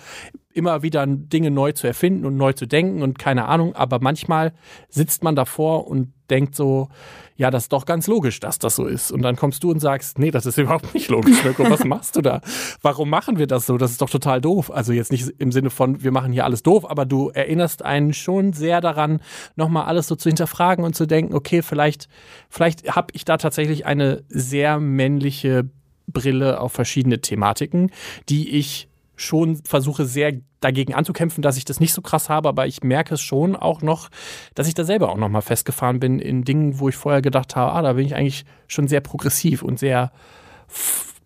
immer 0.54 0.82
wieder 0.82 1.06
Dinge 1.06 1.50
neu 1.50 1.72
zu 1.72 1.86
erfinden 1.86 2.24
und 2.24 2.36
neu 2.36 2.52
zu 2.52 2.66
denken 2.66 3.02
und 3.02 3.18
keine 3.18 3.46
Ahnung, 3.46 3.74
aber 3.74 3.98
manchmal 4.00 4.52
sitzt 4.88 5.22
man 5.24 5.36
davor 5.36 5.88
und 5.88 6.12
denkt 6.30 6.54
so, 6.54 6.88
ja, 7.36 7.50
das 7.50 7.64
ist 7.64 7.72
doch 7.72 7.84
ganz 7.84 8.06
logisch, 8.06 8.40
dass 8.40 8.58
das 8.58 8.76
so 8.76 8.86
ist. 8.86 9.10
Und 9.10 9.22
dann 9.22 9.36
kommst 9.36 9.64
du 9.64 9.70
und 9.70 9.80
sagst, 9.80 10.18
nee, 10.18 10.30
das 10.30 10.46
ist 10.46 10.56
überhaupt 10.58 10.94
nicht 10.94 11.10
logisch, 11.10 11.42
Mirko, 11.42 11.68
was 11.68 11.84
machst 11.84 12.16
du 12.16 12.22
da? 12.22 12.40
Warum 12.80 13.10
machen 13.10 13.38
wir 13.38 13.46
das 13.46 13.66
so? 13.66 13.76
Das 13.76 13.90
ist 13.90 14.00
doch 14.00 14.08
total 14.08 14.40
doof. 14.40 14.70
Also 14.70 14.92
jetzt 14.92 15.12
nicht 15.12 15.28
im 15.38 15.52
Sinne 15.52 15.70
von, 15.70 16.02
wir 16.02 16.12
machen 16.12 16.32
hier 16.32 16.44
alles 16.44 16.62
doof, 16.62 16.88
aber 16.88 17.04
du 17.04 17.30
erinnerst 17.30 17.84
einen 17.84 18.14
schon 18.14 18.52
sehr 18.52 18.80
daran, 18.80 19.20
nochmal 19.56 19.86
alles 19.86 20.06
so 20.06 20.16
zu 20.16 20.28
hinterfragen 20.28 20.84
und 20.84 20.94
zu 20.94 21.06
denken, 21.06 21.34
okay, 21.34 21.62
vielleicht, 21.62 22.08
vielleicht 22.48 22.94
habe 22.94 23.08
ich 23.12 23.24
da 23.24 23.36
tatsächlich 23.36 23.84
eine 23.86 24.22
sehr 24.28 24.78
männliche 24.78 25.68
Brille 26.06 26.60
auf 26.60 26.72
verschiedene 26.72 27.20
Thematiken, 27.20 27.90
die 28.28 28.50
ich 28.50 28.88
schon 29.16 29.56
versuche 29.64 30.04
sehr 30.06 30.32
dagegen 30.60 30.94
anzukämpfen, 30.94 31.42
dass 31.42 31.56
ich 31.56 31.64
das 31.64 31.80
nicht 31.80 31.92
so 31.92 32.02
krass 32.02 32.28
habe, 32.28 32.48
aber 32.48 32.66
ich 32.66 32.82
merke 32.82 33.14
es 33.14 33.20
schon 33.20 33.54
auch 33.54 33.82
noch, 33.82 34.08
dass 34.54 34.66
ich 34.66 34.74
da 34.74 34.84
selber 34.84 35.10
auch 35.10 35.16
noch 35.16 35.28
mal 35.28 35.42
festgefahren 35.42 36.00
bin 36.00 36.18
in 36.18 36.44
Dingen, 36.44 36.80
wo 36.80 36.88
ich 36.88 36.96
vorher 36.96 37.22
gedacht 37.22 37.54
habe, 37.54 37.72
ah, 37.72 37.82
da 37.82 37.92
bin 37.92 38.06
ich 38.06 38.14
eigentlich 38.14 38.44
schon 38.66 38.88
sehr 38.88 39.00
progressiv 39.00 39.62
und 39.62 39.78
sehr 39.78 40.10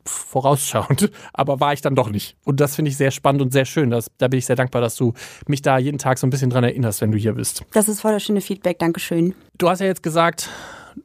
vorausschauend, 0.05 1.11
aber 1.33 1.61
war 1.61 1.72
ich 1.72 1.81
dann 1.81 1.94
doch 1.94 2.11
nicht. 2.11 2.37
Und 2.44 2.61
das 2.61 2.74
finde 2.74 2.90
ich 2.90 2.96
sehr 2.96 3.11
spannend 3.11 3.42
und 3.42 3.53
sehr 3.53 3.64
schön. 3.64 3.90
Das, 3.90 4.09
da 4.18 4.29
bin 4.29 4.38
ich 4.38 4.46
sehr 4.46 4.57
dankbar, 4.57 4.83
dass 4.83 4.96
du 4.96 5.14
mich 5.46 5.62
da 5.62 5.79
jeden 5.79 5.98
Tag 5.98 6.18
so 6.18 6.27
ein 6.27 6.31
bisschen 6.31 6.51
dran 6.51 6.64
erinnerst, 6.64 7.01
wenn 7.01 7.12
du 7.12 7.18
hier 7.18 7.35
bist. 7.35 7.64
Das 7.72 7.88
ist 7.88 8.01
voll 8.01 8.12
das 8.12 8.22
schöne 8.22 8.40
Feedback, 8.40 8.79
Dankeschön. 8.79 9.35
Du 9.57 9.68
hast 9.68 9.81
ja 9.81 9.87
jetzt 9.87 10.03
gesagt, 10.03 10.48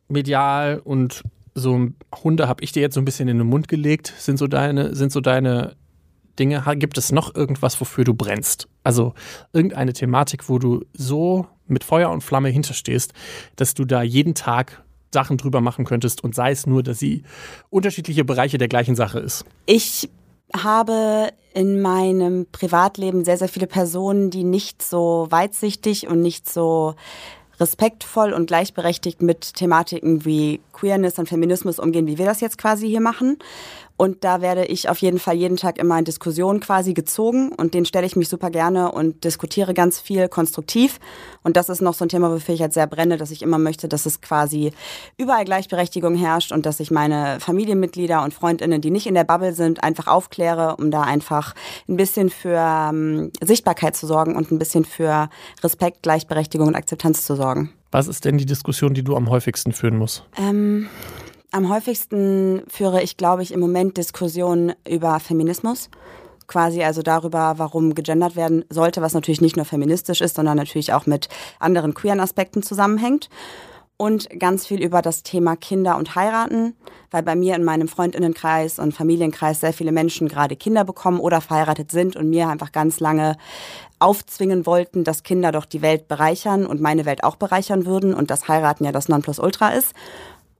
medial 0.07 0.81
und 0.83 1.23
so 1.55 1.89
Hunde 2.23 2.47
habe 2.47 2.63
ich 2.63 2.71
dir 2.71 2.81
jetzt 2.81 2.95
so 2.95 3.01
ein 3.01 3.05
bisschen 3.05 3.27
in 3.27 3.37
den 3.37 3.47
Mund 3.47 3.67
gelegt, 3.67 4.13
sind 4.17 4.37
so 4.37 4.47
deine, 4.47 4.95
sind 4.95 5.11
so 5.11 5.21
deine 5.21 5.75
Dinge? 6.39 6.63
Gibt 6.75 6.97
es 6.97 7.11
noch 7.11 7.35
irgendwas, 7.35 7.79
wofür 7.79 8.03
du 8.03 8.13
brennst? 8.13 8.67
Also 8.83 9.13
irgendeine 9.53 9.93
Thematik, 9.93 10.49
wo 10.49 10.59
du 10.59 10.83
so 10.93 11.47
mit 11.67 11.83
Feuer 11.83 12.09
und 12.09 12.21
Flamme 12.21 12.49
hinterstehst, 12.49 13.13
dass 13.55 13.73
du 13.73 13.85
da 13.85 14.01
jeden 14.01 14.35
Tag 14.35 14.83
Sachen 15.13 15.37
drüber 15.37 15.61
machen 15.61 15.85
könntest 15.85 16.23
und 16.23 16.35
sei 16.35 16.51
es 16.51 16.65
nur, 16.65 16.83
dass 16.83 16.99
sie 16.99 17.23
unterschiedliche 17.69 18.25
Bereiche 18.25 18.57
der 18.57 18.67
gleichen 18.67 18.95
Sache 18.95 19.19
ist? 19.19 19.45
Ich 19.65 20.09
habe 20.55 21.29
in 21.53 21.81
meinem 21.81 22.47
Privatleben 22.51 23.23
sehr, 23.23 23.37
sehr 23.37 23.49
viele 23.49 23.67
Personen, 23.67 24.29
die 24.29 24.43
nicht 24.43 24.81
so 24.81 25.27
weitsichtig 25.29 26.07
und 26.07 26.21
nicht 26.21 26.51
so 26.51 26.95
respektvoll 27.59 28.33
und 28.33 28.47
gleichberechtigt 28.47 29.21
mit 29.21 29.53
Thematiken 29.53 30.25
wie 30.25 30.59
Queerness 30.73 31.19
und 31.19 31.29
Feminismus 31.29 31.79
umgehen, 31.79 32.07
wie 32.07 32.17
wir 32.17 32.25
das 32.25 32.41
jetzt 32.41 32.57
quasi 32.57 32.87
hier 32.87 33.01
machen. 33.01 33.37
Und 34.03 34.25
da 34.25 34.41
werde 34.41 34.65
ich 34.65 34.89
auf 34.89 34.97
jeden 34.97 35.17
Fall 35.17 35.35
jeden 35.35 35.55
Tag 35.55 35.77
immer 35.77 35.97
in 35.97 36.03
Diskussionen 36.03 36.59
quasi 36.59 36.93
gezogen 36.93 37.53
und 37.53 37.73
den 37.73 37.85
stelle 37.85 38.05
ich 38.05 38.17
mich 38.17 38.27
super 38.27 38.49
gerne 38.49 38.91
und 38.91 39.23
diskutiere 39.23 39.73
ganz 39.73 39.97
viel 39.97 40.27
konstruktiv. 40.27 40.99
Und 41.41 41.55
das 41.55 41.69
ist 41.69 41.81
noch 41.81 41.93
so 41.93 42.03
ein 42.03 42.09
Thema, 42.09 42.29
wofür 42.29 42.53
ich 42.53 42.59
jetzt 42.59 42.73
sehr 42.73 42.85
brenne, 42.85 43.15
dass 43.15 43.31
ich 43.31 43.41
immer 43.41 43.59
möchte, 43.59 43.87
dass 43.87 44.05
es 44.05 44.19
quasi 44.19 44.73
überall 45.15 45.45
Gleichberechtigung 45.45 46.15
herrscht 46.15 46.51
und 46.51 46.65
dass 46.65 46.81
ich 46.81 46.91
meine 46.91 47.39
Familienmitglieder 47.39 48.21
und 48.25 48.33
Freundinnen, 48.33 48.81
die 48.81 48.91
nicht 48.91 49.07
in 49.07 49.13
der 49.13 49.23
Bubble 49.23 49.53
sind, 49.53 49.85
einfach 49.85 50.07
aufkläre, 50.07 50.75
um 50.75 50.91
da 50.91 51.03
einfach 51.03 51.55
ein 51.87 51.95
bisschen 51.95 52.29
für 52.29 52.57
ähm, 52.59 53.31
Sichtbarkeit 53.41 53.95
zu 53.95 54.05
sorgen 54.05 54.35
und 54.35 54.51
ein 54.51 54.59
bisschen 54.59 54.83
für 54.83 55.29
Respekt, 55.63 56.03
Gleichberechtigung 56.03 56.67
und 56.67 56.75
Akzeptanz 56.75 57.25
zu 57.25 57.37
sorgen. 57.37 57.71
Was 57.91 58.09
ist 58.09 58.25
denn 58.25 58.37
die 58.37 58.45
Diskussion, 58.45 58.95
die 58.95 59.03
du 59.03 59.15
am 59.15 59.29
häufigsten 59.29 59.71
führen 59.71 59.97
musst? 59.97 60.25
Ähm, 60.35 60.89
am 61.53 61.69
häufigsten 61.69 62.63
führe 62.67 63.03
ich, 63.03 63.15
glaube 63.15 63.43
ich, 63.43 63.53
im 63.53 63.59
Moment 63.59 63.97
Diskussionen 63.97 64.73
über 64.89 65.19
Feminismus. 65.19 65.89
Quasi 66.47 66.83
also 66.83 67.03
darüber, 67.03 67.53
warum 67.57 67.93
gegendert 67.93 68.35
werden 68.35 68.65
sollte, 68.69 69.01
was 69.01 69.13
natürlich 69.13 69.39
nicht 69.39 69.55
nur 69.55 69.65
feministisch 69.65 70.21
ist, 70.21 70.35
sondern 70.35 70.57
natürlich 70.57 70.93
auch 70.93 71.05
mit 71.05 71.29
anderen 71.59 71.93
queeren 71.93 72.19
Aspekten 72.19 72.63
zusammenhängt. 72.63 73.29
Und 73.95 74.27
ganz 74.39 74.65
viel 74.65 74.81
über 74.83 75.03
das 75.03 75.21
Thema 75.21 75.55
Kinder 75.55 75.97
und 75.97 76.15
Heiraten, 76.15 76.75
weil 77.11 77.21
bei 77.21 77.35
mir 77.35 77.55
in 77.55 77.63
meinem 77.63 77.87
Freundinnenkreis 77.87 78.79
und 78.79 78.91
Familienkreis 78.91 79.59
sehr 79.59 79.71
viele 79.71 79.91
Menschen 79.91 80.27
gerade 80.27 80.55
Kinder 80.55 80.83
bekommen 80.83 81.19
oder 81.19 81.39
verheiratet 81.39 81.91
sind 81.91 82.15
und 82.15 82.29
mir 82.29 82.49
einfach 82.49 82.71
ganz 82.71 82.99
lange 82.99 83.37
aufzwingen 83.99 84.65
wollten, 84.65 85.03
dass 85.03 85.21
Kinder 85.21 85.51
doch 85.51 85.65
die 85.65 85.83
Welt 85.83 86.07
bereichern 86.07 86.65
und 86.65 86.81
meine 86.81 87.05
Welt 87.05 87.23
auch 87.23 87.35
bereichern 87.35 87.85
würden 87.85 88.15
und 88.15 88.31
das 88.31 88.47
Heiraten 88.47 88.83
ja 88.83 88.91
das 88.91 89.07
Nonplusultra 89.07 89.69
ist. 89.69 89.93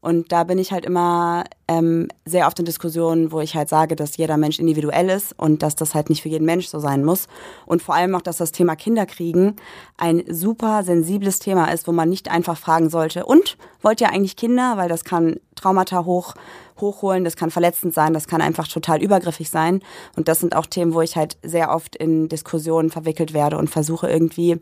Und 0.04 0.34
da 0.34 0.44
bin 0.44 0.58
ich 0.58 0.74
halt 0.74 0.86
immer 0.86 1.46
ähm, 1.70 2.10
sehr 2.26 2.48
oft 2.48 2.60
in 2.60 2.66
Diskussionen, 2.66 3.32
wo 3.32 3.40
ich 3.40 3.56
halt 3.56 3.70
sage, 3.70 3.96
dass 3.96 4.18
jeder 4.18 4.36
Mensch 4.36 4.60
individuell 4.60 5.10
ist 5.10 5.34
und 5.40 5.64
dass 5.64 5.78
das 5.78 5.96
halt 5.96 6.10
nicht 6.10 6.22
für 6.22 6.28
jeden 6.28 6.44
Mensch 6.44 6.68
so 6.68 6.80
sein 6.80 7.06
muss. 7.06 7.30
Und 7.66 7.82
vor 7.82 7.96
allem 7.96 8.14
auch, 8.14 8.22
dass 8.22 8.36
das 8.36 8.52
Thema 8.52 8.76
Kinderkriegen 8.76 9.56
ein 9.96 10.22
super 10.28 10.84
sensibles 10.84 11.40
Thema 11.40 11.72
ist, 11.72 11.88
wo 11.88 11.94
man 11.94 12.10
nicht 12.10 12.30
einfach 12.30 12.58
fragen 12.58 12.90
sollte, 12.90 13.26
und 13.26 13.58
wollt 13.84 14.02
ihr 14.02 14.10
eigentlich 14.10 14.36
Kinder? 14.36 14.78
Weil 14.78 14.90
das 14.90 15.04
kann 15.04 15.40
Traumata 15.56 16.06
hoch, 16.06 16.34
hochholen, 16.80 17.24
das 17.24 17.36
kann 17.36 17.52
verletzend 17.52 17.94
sein, 17.94 18.14
das 18.14 18.28
kann 18.28 18.42
einfach 18.42 18.68
total 18.68 19.02
übergriffig 19.02 19.50
sein. 19.50 19.82
Und 20.16 20.28
das 20.28 20.40
sind 20.40 20.56
auch 20.56 20.66
Themen, 20.66 20.94
wo 20.94 21.02
ich 21.02 21.16
halt 21.16 21.38
sehr 21.44 21.70
oft 21.70 21.96
in 21.96 22.30
Diskussionen 22.30 22.90
verwickelt 22.90 23.34
werde 23.34 23.58
und 23.58 23.70
versuche 23.70 24.10
irgendwie 24.10 24.60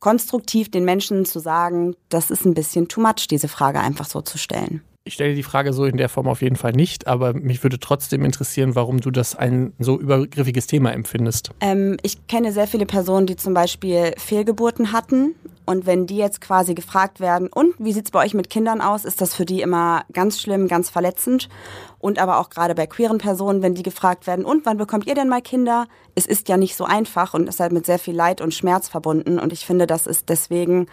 konstruktiv 0.00 0.70
den 0.70 0.84
Menschen 0.84 1.24
zu 1.24 1.38
sagen, 1.38 1.94
das 2.08 2.30
ist 2.30 2.46
ein 2.46 2.54
bisschen 2.54 2.88
too 2.88 3.00
much, 3.00 3.28
diese 3.28 3.48
Frage 3.48 3.80
einfach 3.80 4.06
so 4.06 4.22
zu 4.22 4.38
stellen. 4.38 4.82
Ich 5.04 5.14
stelle 5.14 5.34
die 5.34 5.42
Frage 5.42 5.72
so 5.72 5.84
in 5.84 5.96
der 5.96 6.08
Form 6.08 6.28
auf 6.28 6.42
jeden 6.42 6.54
Fall 6.54 6.72
nicht, 6.72 7.08
aber 7.08 7.32
mich 7.32 7.62
würde 7.64 7.80
trotzdem 7.80 8.24
interessieren, 8.24 8.76
warum 8.76 9.00
du 9.00 9.10
das 9.10 9.34
ein 9.34 9.72
so 9.80 9.98
übergriffiges 9.98 10.68
Thema 10.68 10.92
empfindest. 10.92 11.50
Ähm, 11.60 11.96
ich 12.02 12.28
kenne 12.28 12.52
sehr 12.52 12.68
viele 12.68 12.86
Personen, 12.86 13.26
die 13.26 13.34
zum 13.34 13.52
Beispiel 13.52 14.12
Fehlgeburten 14.16 14.92
hatten. 14.92 15.34
Und 15.64 15.86
wenn 15.86 16.06
die 16.06 16.16
jetzt 16.16 16.40
quasi 16.40 16.74
gefragt 16.74 17.20
werden, 17.20 17.48
und 17.48 17.74
wie 17.78 17.92
sieht 17.92 18.06
es 18.06 18.10
bei 18.10 18.24
euch 18.24 18.34
mit 18.34 18.50
Kindern 18.50 18.80
aus, 18.80 19.04
ist 19.04 19.20
das 19.20 19.34
für 19.34 19.44
die 19.44 19.60
immer 19.60 20.02
ganz 20.12 20.40
schlimm, 20.40 20.66
ganz 20.66 20.90
verletzend. 20.90 21.48
Und 21.98 22.18
aber 22.18 22.38
auch 22.38 22.50
gerade 22.50 22.74
bei 22.74 22.86
queeren 22.86 23.18
Personen, 23.18 23.62
wenn 23.62 23.74
die 23.74 23.84
gefragt 23.84 24.26
werden, 24.26 24.44
und 24.44 24.66
wann 24.66 24.76
bekommt 24.76 25.06
ihr 25.06 25.14
denn 25.14 25.28
mal 25.28 25.42
Kinder? 25.42 25.86
Es 26.16 26.26
ist 26.26 26.48
ja 26.48 26.56
nicht 26.56 26.76
so 26.76 26.84
einfach 26.84 27.32
und 27.34 27.48
ist 27.48 27.60
halt 27.60 27.72
mit 27.72 27.86
sehr 27.86 28.00
viel 28.00 28.14
Leid 28.14 28.40
und 28.40 28.54
Schmerz 28.54 28.88
verbunden. 28.88 29.38
Und 29.38 29.52
ich 29.52 29.64
finde, 29.64 29.86
das 29.86 30.06
ist 30.06 30.28
deswegen 30.28 30.86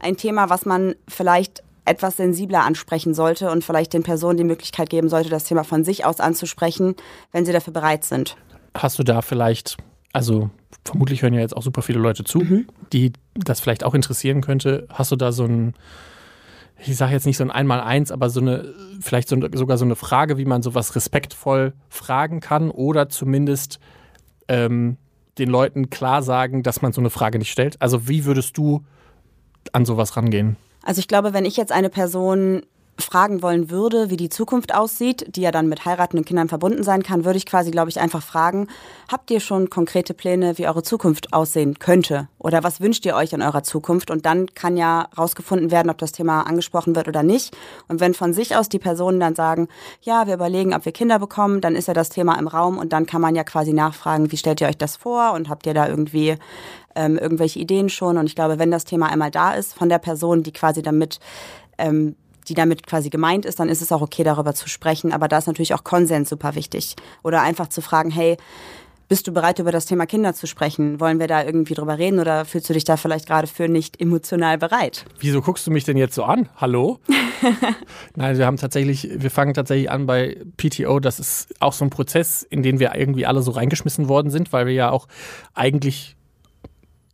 ein 0.00 0.16
Thema, 0.16 0.50
was 0.50 0.66
man 0.66 0.94
vielleicht 1.08 1.62
etwas 1.88 2.16
sensibler 2.16 2.64
ansprechen 2.64 3.14
sollte 3.14 3.50
und 3.50 3.64
vielleicht 3.64 3.92
den 3.92 4.02
Personen 4.02 4.36
die 4.36 4.44
Möglichkeit 4.44 4.90
geben 4.90 5.08
sollte, 5.08 5.28
das 5.28 5.44
Thema 5.44 5.64
von 5.64 5.84
sich 5.84 6.04
aus 6.04 6.20
anzusprechen, 6.20 6.94
wenn 7.32 7.44
sie 7.44 7.52
dafür 7.52 7.72
bereit 7.72 8.04
sind. 8.04 8.36
Hast 8.74 8.98
du 8.98 9.02
da 9.02 9.22
vielleicht, 9.22 9.76
also 10.12 10.50
vermutlich 10.84 11.22
hören 11.22 11.34
ja 11.34 11.40
jetzt 11.40 11.56
auch 11.56 11.62
super 11.62 11.82
viele 11.82 11.98
Leute 11.98 12.24
zu, 12.24 12.38
mhm. 12.38 12.66
die 12.92 13.12
das 13.34 13.60
vielleicht 13.60 13.84
auch 13.84 13.94
interessieren 13.94 14.40
könnte. 14.40 14.86
Hast 14.90 15.10
du 15.10 15.16
da 15.16 15.32
so 15.32 15.44
ein, 15.44 15.74
ich 16.78 16.96
sage 16.96 17.12
jetzt 17.12 17.26
nicht 17.26 17.36
so 17.36 17.44
ein 17.44 17.50
Einmal-Eins, 17.50 18.12
aber 18.12 18.30
so 18.30 18.40
eine, 18.40 18.74
vielleicht 19.00 19.28
so, 19.28 19.36
sogar 19.54 19.78
so 19.78 19.84
eine 19.84 19.96
Frage, 19.96 20.38
wie 20.38 20.44
man 20.44 20.62
sowas 20.62 20.94
respektvoll 20.94 21.72
fragen 21.88 22.40
kann 22.40 22.70
oder 22.70 23.08
zumindest 23.08 23.80
ähm, 24.48 24.96
den 25.38 25.48
Leuten 25.48 25.90
klar 25.90 26.22
sagen, 26.22 26.62
dass 26.62 26.82
man 26.82 26.92
so 26.92 27.00
eine 27.00 27.10
Frage 27.10 27.38
nicht 27.38 27.50
stellt? 27.50 27.80
Also 27.80 28.08
wie 28.08 28.24
würdest 28.24 28.56
du 28.58 28.84
an 29.72 29.84
sowas 29.84 30.16
rangehen? 30.16 30.56
Also 30.88 31.00
ich 31.00 31.06
glaube, 31.06 31.34
wenn 31.34 31.44
ich 31.44 31.58
jetzt 31.58 31.70
eine 31.70 31.90
Person 31.90 32.62
fragen 32.98 33.42
wollen 33.42 33.70
würde, 33.70 34.10
wie 34.10 34.16
die 34.16 34.28
Zukunft 34.28 34.74
aussieht, 34.74 35.36
die 35.36 35.42
ja 35.42 35.50
dann 35.50 35.68
mit 35.68 35.84
heiratenden 35.84 36.24
Kindern 36.24 36.48
verbunden 36.48 36.82
sein 36.82 37.02
kann, 37.02 37.24
würde 37.24 37.36
ich 37.36 37.46
quasi, 37.46 37.70
glaube 37.70 37.90
ich, 37.90 38.00
einfach 38.00 38.22
fragen, 38.22 38.66
habt 39.10 39.30
ihr 39.30 39.40
schon 39.40 39.70
konkrete 39.70 40.14
Pläne, 40.14 40.58
wie 40.58 40.66
eure 40.66 40.82
Zukunft 40.82 41.32
aussehen 41.32 41.78
könnte? 41.78 42.28
Oder 42.38 42.64
was 42.64 42.80
wünscht 42.80 43.06
ihr 43.06 43.14
euch 43.14 43.32
in 43.32 43.42
eurer 43.42 43.62
Zukunft? 43.62 44.10
Und 44.10 44.26
dann 44.26 44.46
kann 44.54 44.76
ja 44.76 45.08
rausgefunden 45.16 45.70
werden, 45.70 45.90
ob 45.90 45.98
das 45.98 46.12
Thema 46.12 46.42
angesprochen 46.42 46.96
wird 46.96 47.08
oder 47.08 47.22
nicht. 47.22 47.56
Und 47.86 48.00
wenn 48.00 48.14
von 48.14 48.32
sich 48.32 48.56
aus 48.56 48.68
die 48.68 48.80
Personen 48.80 49.20
dann 49.20 49.34
sagen, 49.34 49.68
ja, 50.02 50.26
wir 50.26 50.34
überlegen, 50.34 50.74
ob 50.74 50.84
wir 50.84 50.92
Kinder 50.92 51.18
bekommen, 51.18 51.60
dann 51.60 51.76
ist 51.76 51.88
ja 51.88 51.94
das 51.94 52.08
Thema 52.08 52.38
im 52.38 52.48
Raum 52.48 52.78
und 52.78 52.92
dann 52.92 53.06
kann 53.06 53.20
man 53.20 53.36
ja 53.36 53.44
quasi 53.44 53.72
nachfragen, 53.72 54.32
wie 54.32 54.36
stellt 54.36 54.60
ihr 54.60 54.68
euch 54.68 54.78
das 54.78 54.96
vor 54.96 55.32
und 55.32 55.48
habt 55.48 55.66
ihr 55.66 55.74
da 55.74 55.88
irgendwie 55.88 56.36
ähm, 56.96 57.16
irgendwelche 57.16 57.60
Ideen 57.60 57.88
schon. 57.88 58.18
Und 58.18 58.26
ich 58.26 58.34
glaube, 58.34 58.58
wenn 58.58 58.70
das 58.70 58.84
Thema 58.84 59.06
einmal 59.06 59.30
da 59.30 59.54
ist 59.54 59.74
von 59.74 59.88
der 59.88 59.98
Person, 59.98 60.42
die 60.42 60.52
quasi 60.52 60.82
damit 60.82 61.20
ähm, 61.78 62.16
die 62.48 62.54
damit 62.54 62.86
quasi 62.86 63.10
gemeint 63.10 63.44
ist, 63.44 63.60
dann 63.60 63.68
ist 63.68 63.82
es 63.82 63.92
auch 63.92 64.02
okay, 64.02 64.24
darüber 64.24 64.54
zu 64.54 64.68
sprechen. 64.68 65.12
Aber 65.12 65.28
da 65.28 65.38
ist 65.38 65.46
natürlich 65.46 65.74
auch 65.74 65.84
Konsens 65.84 66.28
super 66.28 66.54
wichtig. 66.54 66.96
Oder 67.22 67.42
einfach 67.42 67.68
zu 67.68 67.82
fragen, 67.82 68.10
hey, 68.10 68.36
bist 69.08 69.26
du 69.26 69.32
bereit, 69.32 69.58
über 69.58 69.72
das 69.72 69.86
Thema 69.86 70.04
Kinder 70.04 70.34
zu 70.34 70.46
sprechen? 70.46 71.00
Wollen 71.00 71.18
wir 71.18 71.28
da 71.28 71.42
irgendwie 71.42 71.72
drüber 71.72 71.96
reden 71.96 72.18
oder 72.18 72.44
fühlst 72.44 72.68
du 72.68 72.74
dich 72.74 72.84
da 72.84 72.98
vielleicht 72.98 73.26
gerade 73.26 73.46
für 73.46 73.66
nicht 73.66 74.00
emotional 74.02 74.58
bereit? 74.58 75.06
Wieso 75.18 75.40
guckst 75.40 75.66
du 75.66 75.70
mich 75.70 75.84
denn 75.84 75.96
jetzt 75.96 76.14
so 76.14 76.24
an? 76.24 76.50
Hallo? 76.56 77.00
Nein, 78.16 78.36
wir 78.36 78.44
haben 78.44 78.58
tatsächlich, 78.58 79.08
wir 79.10 79.30
fangen 79.30 79.54
tatsächlich 79.54 79.90
an 79.90 80.04
bei 80.04 80.36
PTO. 80.58 81.00
Das 81.00 81.20
ist 81.20 81.54
auch 81.58 81.72
so 81.72 81.86
ein 81.86 81.90
Prozess, 81.90 82.42
in 82.42 82.62
den 82.62 82.80
wir 82.80 82.94
irgendwie 82.94 83.24
alle 83.24 83.40
so 83.40 83.50
reingeschmissen 83.52 84.08
worden 84.08 84.30
sind, 84.30 84.52
weil 84.52 84.66
wir 84.66 84.74
ja 84.74 84.90
auch 84.90 85.08
eigentlich 85.54 86.17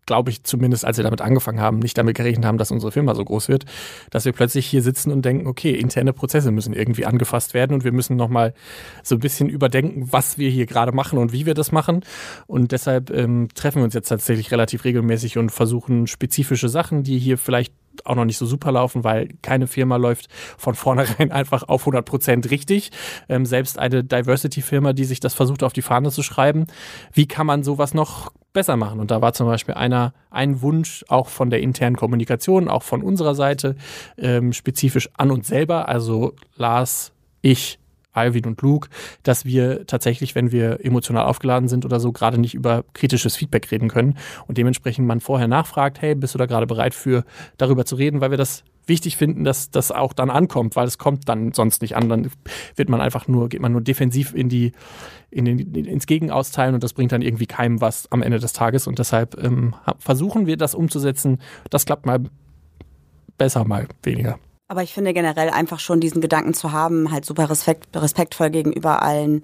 glaube 0.06 0.30
ich, 0.30 0.44
zumindest 0.44 0.84
als 0.84 0.96
wir 0.96 1.04
damit 1.04 1.20
angefangen 1.20 1.60
haben, 1.60 1.78
nicht 1.78 1.96
damit 1.96 2.16
gerechnet 2.16 2.44
haben, 2.44 2.58
dass 2.58 2.70
unsere 2.70 2.92
Firma 2.92 3.14
so 3.14 3.24
groß 3.24 3.48
wird, 3.48 3.64
dass 4.10 4.24
wir 4.24 4.32
plötzlich 4.32 4.66
hier 4.66 4.82
sitzen 4.82 5.12
und 5.12 5.24
denken, 5.24 5.46
okay, 5.46 5.72
interne 5.72 6.12
Prozesse 6.12 6.50
müssen 6.50 6.74
irgendwie 6.74 7.06
angefasst 7.06 7.54
werden 7.54 7.74
und 7.74 7.84
wir 7.84 7.92
müssen 7.92 8.16
nochmal 8.16 8.54
so 9.02 9.16
ein 9.16 9.20
bisschen 9.20 9.48
überdenken, 9.48 10.08
was 10.10 10.38
wir 10.38 10.50
hier 10.50 10.66
gerade 10.66 10.92
machen 10.92 11.18
und 11.18 11.32
wie 11.32 11.46
wir 11.46 11.54
das 11.54 11.72
machen. 11.72 12.04
Und 12.46 12.72
deshalb 12.72 13.10
ähm, 13.10 13.48
treffen 13.54 13.78
wir 13.78 13.84
uns 13.84 13.94
jetzt 13.94 14.08
tatsächlich 14.08 14.50
relativ 14.50 14.84
regelmäßig 14.84 15.38
und 15.38 15.50
versuchen 15.50 16.06
spezifische 16.06 16.68
Sachen, 16.68 17.02
die 17.02 17.18
hier 17.18 17.38
vielleicht 17.38 17.72
auch 18.04 18.16
noch 18.16 18.24
nicht 18.24 18.38
so 18.38 18.46
super 18.46 18.72
laufen, 18.72 19.04
weil 19.04 19.28
keine 19.42 19.66
Firma 19.66 19.96
läuft 19.96 20.28
von 20.58 20.74
vornherein 20.74 21.30
einfach 21.32 21.68
auf 21.68 21.82
100 21.82 22.04
Prozent 22.04 22.50
richtig. 22.50 22.90
Ähm, 23.28 23.46
selbst 23.46 23.78
eine 23.78 24.02
Diversity-Firma, 24.02 24.92
die 24.92 25.04
sich 25.04 25.20
das 25.20 25.34
versucht 25.34 25.62
auf 25.62 25.72
die 25.72 25.82
Fahne 25.82 26.10
zu 26.10 26.22
schreiben. 26.22 26.66
Wie 27.12 27.26
kann 27.26 27.46
man 27.46 27.62
sowas 27.62 27.94
noch 27.94 28.32
besser 28.54 28.76
machen. 28.76 29.00
Und 29.00 29.10
da 29.10 29.20
war 29.20 29.34
zum 29.34 29.46
Beispiel 29.46 29.74
einer, 29.74 30.14
ein 30.30 30.62
Wunsch 30.62 31.04
auch 31.08 31.28
von 31.28 31.50
der 31.50 31.60
internen 31.60 31.96
Kommunikation, 31.96 32.68
auch 32.68 32.82
von 32.82 33.02
unserer 33.02 33.34
Seite, 33.34 33.76
ähm, 34.16 34.54
spezifisch 34.54 35.10
an 35.18 35.30
uns 35.30 35.48
selber, 35.48 35.88
also 35.88 36.32
Lars, 36.56 37.12
ich, 37.42 37.78
Alvin 38.14 38.46
und 38.46 38.62
Luke, 38.62 38.88
dass 39.24 39.44
wir 39.44 39.86
tatsächlich, 39.86 40.34
wenn 40.34 40.52
wir 40.52 40.84
emotional 40.84 41.26
aufgeladen 41.26 41.68
sind 41.68 41.84
oder 41.84 42.00
so, 42.00 42.12
gerade 42.12 42.38
nicht 42.38 42.54
über 42.54 42.84
kritisches 42.94 43.36
Feedback 43.36 43.70
reden 43.70 43.88
können 43.88 44.16
und 44.46 44.56
dementsprechend 44.56 45.06
man 45.06 45.20
vorher 45.20 45.48
nachfragt, 45.48 46.00
hey, 46.00 46.14
bist 46.14 46.34
du 46.34 46.38
da 46.38 46.46
gerade 46.46 46.66
bereit 46.66 46.94
für, 46.94 47.24
darüber 47.58 47.84
zu 47.84 47.96
reden, 47.96 48.20
weil 48.20 48.30
wir 48.30 48.38
das 48.38 48.62
wichtig 48.86 49.16
finden, 49.16 49.44
dass 49.44 49.70
das 49.70 49.90
auch 49.90 50.12
dann 50.12 50.30
ankommt, 50.30 50.76
weil 50.76 50.86
es 50.86 50.98
kommt 50.98 51.28
dann 51.28 51.52
sonst 51.52 51.82
nicht 51.82 51.96
an. 51.96 52.08
Dann 52.08 52.30
wird 52.76 52.88
man 52.88 53.00
einfach 53.00 53.28
nur, 53.28 53.48
geht 53.48 53.60
man 53.60 53.72
nur 53.72 53.80
defensiv 53.80 54.34
in 54.34 54.48
die, 54.48 54.72
in 55.30 55.44
den, 55.44 55.74
ins 55.74 56.06
Gegenausteilen 56.06 56.74
und 56.74 56.84
das 56.84 56.92
bringt 56.92 57.12
dann 57.12 57.22
irgendwie 57.22 57.46
keinem 57.46 57.80
was 57.80 58.10
am 58.12 58.22
Ende 58.22 58.38
des 58.38 58.52
Tages. 58.52 58.86
Und 58.86 58.98
deshalb 58.98 59.42
ähm, 59.42 59.74
versuchen 59.98 60.46
wir 60.46 60.56
das 60.56 60.74
umzusetzen. 60.74 61.38
Das 61.70 61.86
klappt 61.86 62.06
mal 62.06 62.20
besser, 63.38 63.64
mal 63.64 63.86
weniger. 64.02 64.38
Aber 64.66 64.82
ich 64.82 64.94
finde 64.94 65.12
generell 65.12 65.50
einfach 65.50 65.78
schon 65.78 66.00
diesen 66.00 66.22
Gedanken 66.22 66.54
zu 66.54 66.72
haben, 66.72 67.12
halt 67.12 67.26
super 67.26 67.50
respekt, 67.50 67.94
respektvoll 67.94 68.48
gegenüber 68.48 69.02
allen 69.02 69.42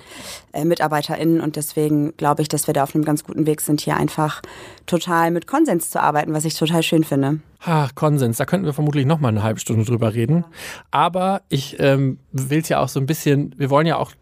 äh, 0.53 0.65
MitarbeiterInnen. 0.65 1.43
Und 1.43 1.57
deswegen 1.57 2.17
glaube 2.17 2.41
ich, 2.41 2.49
dass 2.49 2.67
wir 2.67 2.73
da 2.73 2.85
auf 2.85 2.95
einem 2.95 3.05
ganz 3.05 3.23
guten 3.23 3.45
Weg 3.45 3.61
sind, 3.61 3.83
hier 3.83 3.99
einfach 3.99 4.41
total 4.87 5.31
mit 5.31 5.47
Konsens 5.47 5.91
zu 5.91 6.03
arbeiten, 6.03 6.33
was 6.33 6.47
ich 6.47 6.55
total 6.55 6.83
schön 6.83 7.05
finde. 7.05 7.41
Ach, 7.63 7.95
Konsens, 7.95 8.39
da 8.39 8.47
könnten 8.47 8.65
wir 8.65 8.73
vermutlich 8.73 9.05
noch 9.05 9.21
mal 9.21 9.29
eine 9.29 9.43
halbe 9.43 9.61
Stunde 9.61 9.85
drüber 9.85 10.15
reden. 10.15 10.47
Aber 10.91 11.43
ich 11.51 11.79
ähm, 11.79 12.19
will 12.33 12.61
es 12.61 12.71
ja 12.71 12.81
auch 12.81 12.89
so 12.89 12.99
ein 12.99 13.05
bisschen, 13.05 13.55
wir 13.59 13.69
wollen 13.69 13.87
ja 13.87 13.99
auch 13.99 14.13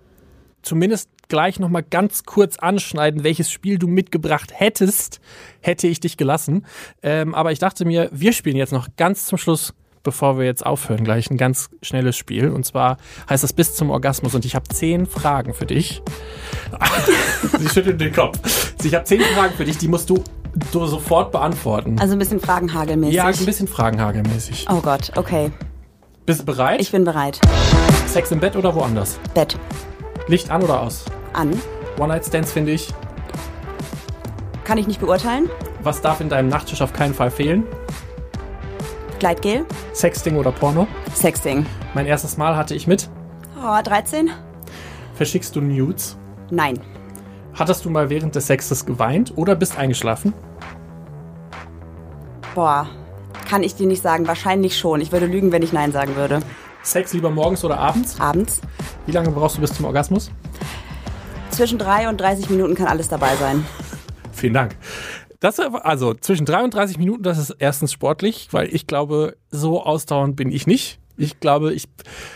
zumindest 0.62 1.11
gleich 1.28 1.61
noch 1.61 1.68
mal 1.68 1.84
ganz 1.84 2.24
kurz 2.24 2.58
anschneiden, 2.58 3.22
welches 3.22 3.52
Spiel 3.52 3.78
du 3.78 3.87
mitgebracht 3.87 4.50
hättest, 4.52 5.20
hätte 5.61 5.87
ich 5.87 6.00
dich 6.00 6.16
gelassen. 6.16 6.66
Ähm, 7.04 7.37
aber 7.37 7.52
ich 7.52 7.61
dachte 7.61 7.84
mir, 7.84 8.08
wir 8.12 8.32
spielen 8.32 8.56
jetzt 8.56 8.72
noch 8.72 8.88
ganz 8.96 9.26
zum 9.26 9.38
Schluss 9.38 9.74
bevor 10.02 10.38
wir 10.38 10.44
jetzt 10.44 10.64
aufhören, 10.64 11.04
gleich 11.04 11.30
ein 11.30 11.37
ganz 11.37 11.70
schnelles 11.82 12.16
Spiel. 12.16 12.50
Und 12.50 12.64
zwar 12.64 12.96
heißt 13.28 13.42
das 13.44 13.52
bis 13.52 13.74
zum 13.74 13.90
Orgasmus. 13.90 14.34
Und 14.34 14.44
ich 14.44 14.54
habe 14.54 14.66
zehn 14.68 15.06
Fragen 15.06 15.54
für 15.54 15.66
dich. 15.66 16.02
Sie 17.58 17.68
schüttelt 17.68 18.00
den 18.00 18.12
Kopf. 18.12 18.74
Ich 18.82 18.94
habe 18.94 19.04
zehn 19.04 19.20
Fragen 19.20 19.54
für 19.54 19.64
dich, 19.64 19.78
die 19.78 19.88
musst 19.88 20.11
du, 20.11 20.22
du 20.72 20.87
sofort 20.87 21.32
beantworten. 21.32 21.98
Also 21.98 22.14
ein 22.14 22.18
bisschen 22.18 22.40
Fragenhagelmäßig. 22.40 23.14
Ja, 23.14 23.26
ein 23.26 23.44
bisschen 23.44 23.68
Fragenhagelmäßig. 23.68 24.66
Oh 24.70 24.80
Gott, 24.80 25.12
okay. 25.16 25.50
Bist 26.26 26.40
du 26.40 26.44
bereit? 26.44 26.80
Ich 26.80 26.92
bin 26.92 27.04
bereit. 27.04 27.40
Sex 28.06 28.30
im 28.30 28.40
Bett 28.40 28.54
oder 28.56 28.74
woanders? 28.74 29.18
Bett. 29.34 29.56
Licht 30.26 30.50
an 30.50 30.62
oder 30.62 30.82
aus? 30.82 31.06
An. 31.32 31.58
One-Night-Stands 31.98 32.52
finde 32.52 32.72
ich. 32.72 32.88
Kann 34.64 34.76
ich 34.76 34.87
nicht 34.87 35.00
beurteilen. 35.00 35.48
Was 35.82 36.02
darf 36.02 36.20
in 36.20 36.28
deinem 36.28 36.50
Nachttisch 36.50 36.82
auf 36.82 36.92
keinen 36.92 37.14
Fall 37.14 37.30
fehlen? 37.30 37.64
Gleitgel. 39.18 39.66
Sexting 39.92 40.37
oder 40.37 40.52
Porno? 40.52 40.87
Sexting. 41.14 41.66
Mein 41.94 42.07
erstes 42.07 42.37
Mal 42.37 42.57
hatte 42.57 42.74
ich 42.74 42.87
mit? 42.87 43.09
Oh, 43.61 43.83
13. 43.83 44.31
Verschickst 45.14 45.57
du 45.57 45.61
Nudes? 45.61 46.16
Nein. 46.50 46.78
Hattest 47.54 47.85
du 47.85 47.90
mal 47.90 48.09
während 48.09 48.35
des 48.35 48.46
Sexes 48.46 48.87
geweint 48.87 49.33
oder 49.37 49.57
bist 49.57 49.76
eingeschlafen? 49.76 50.33
Boah, 52.54 52.88
kann 53.48 53.62
ich 53.62 53.74
dir 53.74 53.87
nicht 53.87 54.02
sagen. 54.02 54.26
Wahrscheinlich 54.28 54.78
schon. 54.78 55.00
Ich 55.00 55.11
würde 55.11 55.26
lügen, 55.26 55.50
wenn 55.50 55.62
ich 55.62 55.72
Nein 55.72 55.90
sagen 55.90 56.14
würde. 56.14 56.40
Sex 56.83 57.12
lieber 57.12 57.31
morgens 57.31 57.64
oder 57.64 57.78
abends? 57.78 58.20
Abends. 58.20 58.61
Wie 59.07 59.12
lange 59.12 59.31
brauchst 59.31 59.57
du 59.57 59.61
bis 59.61 59.72
zum 59.72 59.87
Orgasmus? 59.87 60.31
Zwischen 61.50 61.78
drei 61.78 62.09
und 62.09 62.20
30 62.20 62.50
Minuten 62.50 62.74
kann 62.76 62.87
alles 62.87 63.09
dabei 63.09 63.35
sein. 63.37 63.64
Vielen 64.33 64.54
Dank. 64.54 64.76
Das, 65.40 65.61
also 65.61 66.14
zwischen 66.14 66.46
3 66.46 66.64
und 66.64 66.74
30 66.74 66.98
Minuten, 66.98 67.22
das 67.22 67.38
ist 67.38 67.55
erstens 67.59 67.92
sportlich, 67.92 68.48
weil 68.51 68.74
ich 68.74 68.87
glaube, 68.87 69.37
so 69.51 69.83
ausdauernd 69.83 70.35
bin 70.35 70.51
ich 70.51 70.66
nicht. 70.66 70.98
Ich 71.20 71.40
glaube, 71.40 71.74
ich, 71.74 71.88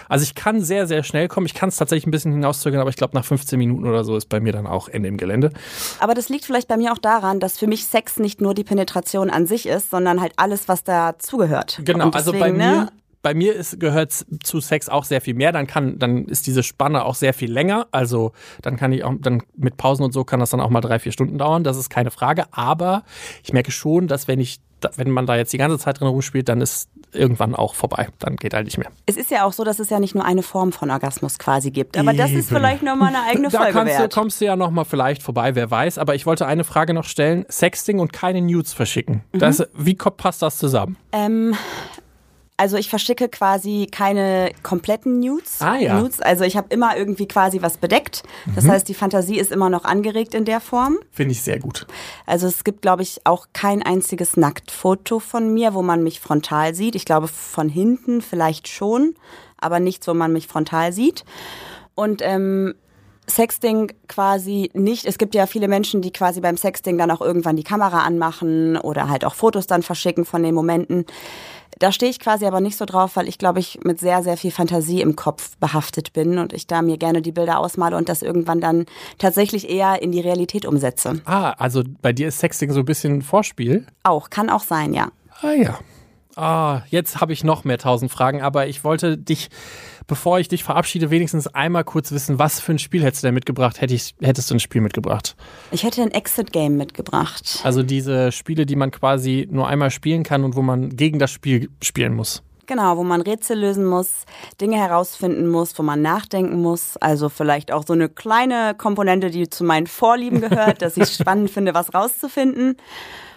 also 0.08 0.24
ich 0.24 0.34
kann 0.34 0.60
sehr, 0.60 0.88
sehr 0.88 1.04
schnell 1.04 1.28
kommen. 1.28 1.46
Ich 1.46 1.54
kann 1.54 1.68
es 1.68 1.76
tatsächlich 1.76 2.06
ein 2.06 2.10
bisschen 2.10 2.32
hinauszögern, 2.32 2.80
aber 2.80 2.90
ich 2.90 2.96
glaube, 2.96 3.14
nach 3.16 3.24
15 3.24 3.56
Minuten 3.56 3.86
oder 3.86 4.02
so 4.02 4.16
ist 4.16 4.28
bei 4.28 4.40
mir 4.40 4.52
dann 4.52 4.66
auch 4.66 4.88
Ende 4.88 5.08
im 5.08 5.16
Gelände. 5.16 5.52
Aber 6.00 6.14
das 6.14 6.28
liegt 6.28 6.44
vielleicht 6.44 6.66
bei 6.66 6.76
mir 6.76 6.92
auch 6.92 6.98
daran, 6.98 7.38
dass 7.38 7.58
für 7.58 7.68
mich 7.68 7.86
Sex 7.86 8.18
nicht 8.18 8.40
nur 8.40 8.54
die 8.54 8.64
Penetration 8.64 9.30
an 9.30 9.46
sich 9.46 9.66
ist, 9.66 9.90
sondern 9.90 10.20
halt 10.20 10.32
alles, 10.36 10.66
was 10.66 10.82
dazugehört. 10.82 11.80
Genau, 11.84 12.06
Und 12.06 12.16
also 12.16 12.32
bei 12.32 12.38
deswegen, 12.38 12.56
mir, 12.56 12.64
ne, 12.64 12.88
bei 13.22 13.34
mir 13.34 13.54
ist, 13.54 13.78
gehört 13.78 14.12
zu 14.42 14.60
Sex 14.60 14.88
auch 14.88 15.04
sehr 15.04 15.20
viel 15.20 15.34
mehr. 15.34 15.52
Dann 15.52 15.66
kann, 15.66 15.98
dann 15.98 16.24
ist 16.26 16.46
diese 16.46 16.62
Spanne 16.62 17.04
auch 17.04 17.14
sehr 17.14 17.32
viel 17.34 17.50
länger. 17.52 17.86
Also 17.92 18.32
dann 18.62 18.76
kann 18.76 18.92
ich 18.92 19.04
auch, 19.04 19.12
dann 19.20 19.42
mit 19.56 19.76
Pausen 19.76 20.04
und 20.04 20.12
so 20.12 20.24
kann 20.24 20.40
das 20.40 20.50
dann 20.50 20.60
auch 20.60 20.70
mal 20.70 20.80
drei, 20.80 20.98
vier 20.98 21.12
Stunden 21.12 21.38
dauern. 21.38 21.62
Das 21.64 21.76
ist 21.76 21.88
keine 21.88 22.10
Frage. 22.10 22.44
Aber 22.50 23.04
ich 23.44 23.52
merke 23.52 23.70
schon, 23.70 24.08
dass 24.08 24.26
wenn 24.28 24.40
ich, 24.40 24.58
da- 24.80 24.90
wenn 24.96 25.10
man 25.10 25.26
da 25.26 25.36
jetzt 25.36 25.52
die 25.52 25.58
ganze 25.58 25.78
Zeit 25.78 26.00
drin 26.00 26.08
rumspielt, 26.08 26.48
dann 26.48 26.60
ist 26.60 26.88
irgendwann 27.12 27.54
auch 27.54 27.74
vorbei. 27.74 28.08
Dann 28.18 28.36
geht 28.36 28.54
halt 28.54 28.64
nicht 28.64 28.78
mehr. 28.78 28.88
Es 29.06 29.16
ist 29.18 29.30
ja 29.30 29.44
auch 29.44 29.52
so, 29.52 29.64
dass 29.64 29.78
es 29.78 29.90
ja 29.90 30.00
nicht 30.00 30.14
nur 30.14 30.24
eine 30.24 30.42
Form 30.42 30.72
von 30.72 30.90
Orgasmus 30.90 31.38
quasi 31.38 31.70
gibt. 31.70 31.98
Aber 31.98 32.14
das 32.14 32.30
ist 32.30 32.46
Eben. 32.50 32.56
vielleicht 32.56 32.82
nochmal 32.82 33.08
eine 33.14 33.22
eigene 33.28 33.50
Da 33.50 33.58
Folge 33.58 33.72
kannst 33.74 33.94
du, 33.94 34.00
wert. 34.00 34.14
kommst 34.14 34.40
du 34.40 34.46
ja 34.46 34.56
noch 34.56 34.70
mal 34.70 34.84
vielleicht 34.84 35.22
vorbei, 35.22 35.54
wer 35.54 35.70
weiß. 35.70 35.98
Aber 35.98 36.14
ich 36.14 36.24
wollte 36.26 36.46
eine 36.46 36.64
Frage 36.64 36.94
noch 36.94 37.04
stellen. 37.04 37.44
Sexting 37.50 37.98
und 38.00 38.12
keine 38.14 38.40
Nudes 38.40 38.72
verschicken. 38.72 39.22
Mhm. 39.32 39.38
Das, 39.38 39.62
wie 39.76 39.94
passt 39.94 40.40
das 40.42 40.56
zusammen? 40.56 40.96
Ähm, 41.12 41.54
also 42.62 42.76
ich 42.76 42.88
verschicke 42.88 43.28
quasi 43.28 43.88
keine 43.90 44.52
kompletten 44.62 45.18
Nudes. 45.18 45.60
Ah, 45.60 45.74
ja. 45.76 46.00
Nudes. 46.00 46.20
Also 46.20 46.44
ich 46.44 46.56
habe 46.56 46.68
immer 46.70 46.96
irgendwie 46.96 47.26
quasi 47.26 47.60
was 47.60 47.76
bedeckt. 47.76 48.22
Das 48.54 48.62
Mhm. 48.64 48.70
heißt, 48.70 48.88
die 48.88 48.94
Fantasie 48.94 49.36
ist 49.36 49.50
immer 49.50 49.68
noch 49.68 49.84
angeregt 49.84 50.32
in 50.32 50.44
der 50.44 50.60
Form. 50.60 50.98
Finde 51.10 51.32
ich 51.32 51.42
sehr 51.42 51.58
gut. 51.58 51.88
Also 52.24 52.46
es 52.46 52.62
gibt, 52.62 52.82
glaube 52.82 53.02
ich, 53.02 53.20
auch 53.24 53.48
kein 53.52 53.82
einziges 53.82 54.36
Nacktfoto 54.36 55.18
von 55.18 55.52
mir, 55.52 55.74
wo 55.74 55.82
man 55.82 56.04
mich 56.04 56.20
frontal 56.20 56.72
sieht. 56.76 56.94
Ich 56.94 57.04
glaube, 57.04 57.26
von 57.26 57.68
hinten 57.68 58.22
vielleicht 58.22 58.68
schon, 58.68 59.16
aber 59.58 59.80
nichts, 59.80 60.06
wo 60.06 60.14
man 60.14 60.32
mich 60.32 60.46
frontal 60.46 60.92
sieht. 60.92 61.24
Und 61.96 62.22
ähm, 62.22 62.74
Sexting 63.28 63.92
quasi 64.08 64.70
nicht. 64.74 65.04
Es 65.06 65.16
gibt 65.18 65.34
ja 65.34 65.46
viele 65.46 65.68
Menschen, 65.68 66.02
die 66.02 66.12
quasi 66.12 66.40
beim 66.40 66.56
Sexting 66.56 66.98
dann 66.98 67.10
auch 67.10 67.20
irgendwann 67.20 67.56
die 67.56 67.62
Kamera 67.62 68.00
anmachen 68.04 68.76
oder 68.76 69.08
halt 69.08 69.24
auch 69.24 69.34
Fotos 69.34 69.66
dann 69.66 69.82
verschicken 69.82 70.24
von 70.24 70.42
den 70.42 70.54
Momenten. 70.54 71.06
Da 71.78 71.92
stehe 71.92 72.10
ich 72.10 72.20
quasi 72.20 72.46
aber 72.46 72.60
nicht 72.60 72.76
so 72.76 72.84
drauf, 72.84 73.16
weil 73.16 73.28
ich 73.28 73.38
glaube 73.38 73.60
ich 73.60 73.80
mit 73.82 74.00
sehr, 74.00 74.22
sehr 74.22 74.36
viel 74.36 74.50
Fantasie 74.50 75.00
im 75.00 75.16
Kopf 75.16 75.56
behaftet 75.58 76.12
bin 76.12 76.38
und 76.38 76.52
ich 76.52 76.66
da 76.66 76.82
mir 76.82 76.98
gerne 76.98 77.22
die 77.22 77.32
Bilder 77.32 77.58
ausmale 77.58 77.96
und 77.96 78.08
das 78.08 78.22
irgendwann 78.22 78.60
dann 78.60 78.86
tatsächlich 79.18 79.68
eher 79.68 80.02
in 80.02 80.12
die 80.12 80.20
Realität 80.20 80.66
umsetze. 80.66 81.20
Ah, 81.24 81.50
also 81.58 81.82
bei 82.00 82.12
dir 82.12 82.28
ist 82.28 82.38
Sexting 82.38 82.72
so 82.72 82.80
ein 82.80 82.84
bisschen 82.84 83.22
Vorspiel. 83.22 83.86
Auch, 84.02 84.30
kann 84.30 84.50
auch 84.50 84.62
sein, 84.62 84.94
ja. 84.94 85.10
Ah 85.40 85.52
ja. 85.52 85.78
Ah, 86.36 86.82
jetzt 86.88 87.20
habe 87.20 87.32
ich 87.32 87.44
noch 87.44 87.64
mehr 87.64 87.78
tausend 87.78 88.10
Fragen, 88.10 88.40
aber 88.40 88.66
ich 88.66 88.84
wollte 88.84 89.18
dich, 89.18 89.50
bevor 90.06 90.38
ich 90.38 90.48
dich 90.48 90.64
verabschiede, 90.64 91.10
wenigstens 91.10 91.46
einmal 91.46 91.84
kurz 91.84 92.10
wissen, 92.10 92.38
was 92.38 92.58
für 92.58 92.72
ein 92.72 92.78
Spiel 92.78 93.02
hättest 93.02 93.22
du 93.22 93.26
denn 93.26 93.34
mitgebracht? 93.34 93.80
Hätte 93.80 93.94
ich, 93.94 94.14
hättest 94.20 94.50
du 94.50 94.54
ein 94.54 94.60
Spiel 94.60 94.80
mitgebracht? 94.80 95.36
Ich 95.70 95.82
hätte 95.82 96.02
ein 96.02 96.10
Exit-Game 96.10 96.76
mitgebracht. 96.76 97.60
Also 97.64 97.82
diese 97.82 98.32
Spiele, 98.32 98.64
die 98.64 98.76
man 98.76 98.90
quasi 98.90 99.46
nur 99.50 99.68
einmal 99.68 99.90
spielen 99.90 100.22
kann 100.22 100.44
und 100.44 100.56
wo 100.56 100.62
man 100.62 100.96
gegen 100.96 101.18
das 101.18 101.30
Spiel 101.30 101.68
spielen 101.82 102.14
muss. 102.14 102.42
Genau, 102.66 102.96
wo 102.96 103.02
man 103.02 103.20
Rätsel 103.20 103.58
lösen 103.58 103.84
muss, 103.84 104.24
Dinge 104.60 104.76
herausfinden 104.76 105.48
muss, 105.48 105.76
wo 105.78 105.82
man 105.82 106.00
nachdenken 106.00 106.62
muss. 106.62 106.96
Also 106.96 107.28
vielleicht 107.28 107.72
auch 107.72 107.84
so 107.86 107.92
eine 107.92 108.08
kleine 108.08 108.74
Komponente, 108.78 109.30
die 109.30 109.50
zu 109.50 109.64
meinen 109.64 109.88
Vorlieben 109.88 110.40
gehört, 110.40 110.80
dass 110.80 110.96
ich 110.96 111.08
spannend 111.12 111.50
finde, 111.50 111.74
was 111.74 111.92
rauszufinden. 111.92 112.76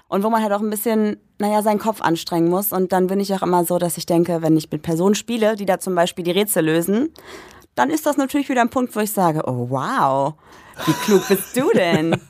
Und 0.08 0.24
wo 0.24 0.30
man 0.30 0.42
halt 0.44 0.54
auch 0.54 0.62
ein 0.62 0.70
bisschen, 0.70 1.18
naja, 1.40 1.62
seinen 1.62 1.80
Kopf 1.80 2.02
anstrengen 2.02 2.50
muss. 2.50 2.72
Und 2.72 2.92
dann 2.92 3.08
bin 3.08 3.20
ich 3.20 3.34
auch 3.34 3.42
immer 3.42 3.66
so, 3.66 3.80
dass 3.80 3.98
ich 3.98 4.06
denke, 4.06 4.42
wenn 4.42 4.56
ich 4.56 4.72
mit 4.72 4.82
Personen 4.84 5.16
spiele, 5.16 5.56
die 5.56 5.66
da 5.66 5.80
zum 5.80 5.96
Beispiel 5.96 6.24
die 6.24 6.32
Rätsel 6.32 6.66
lösen, 6.66 7.10
dann 7.74 7.90
ist 7.90 8.06
das 8.06 8.16
natürlich 8.16 8.48
wieder 8.50 8.62
ein 8.62 8.70
Punkt, 8.70 8.96
wo 8.96 9.00
ich 9.00 9.12
sage, 9.12 9.42
oh 9.46 9.68
wow, 9.70 10.34
wie 10.86 10.94
klug 10.94 11.28
bist 11.28 11.56
du 11.58 11.70
denn? 11.74 12.16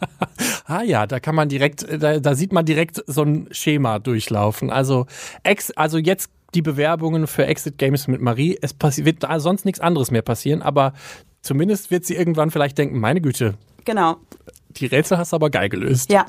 Ah 0.67 0.81
ja, 0.81 1.05
da 1.05 1.19
kann 1.19 1.35
man 1.35 1.47
direkt, 1.47 1.85
da, 2.01 2.19
da 2.19 2.33
sieht 2.33 2.51
man 2.51 2.65
direkt 2.65 3.03
so 3.05 3.21
ein 3.21 3.47
Schema 3.51 3.99
durchlaufen. 3.99 4.71
Also, 4.71 5.05
ex, 5.43 5.69
also 5.69 5.99
jetzt 5.99 6.31
die 6.55 6.63
Bewerbungen 6.63 7.27
für 7.27 7.45
Exit 7.45 7.77
Games 7.77 8.07
mit 8.07 8.19
Marie. 8.19 8.57
Es 8.63 8.73
wird 8.79 9.21
da 9.21 9.39
sonst 9.39 9.65
nichts 9.65 9.79
anderes 9.79 10.09
mehr 10.09 10.23
passieren, 10.23 10.63
aber 10.63 10.93
zumindest 11.43 11.91
wird 11.91 12.05
sie 12.05 12.15
irgendwann 12.15 12.49
vielleicht 12.49 12.79
denken, 12.79 12.99
meine 12.99 13.21
Güte, 13.21 13.53
Genau, 13.85 14.15
die 14.69 14.87
Rätsel 14.87 15.19
hast 15.19 15.33
du 15.33 15.35
aber 15.35 15.51
geil 15.51 15.69
gelöst. 15.69 16.09
ja. 16.09 16.25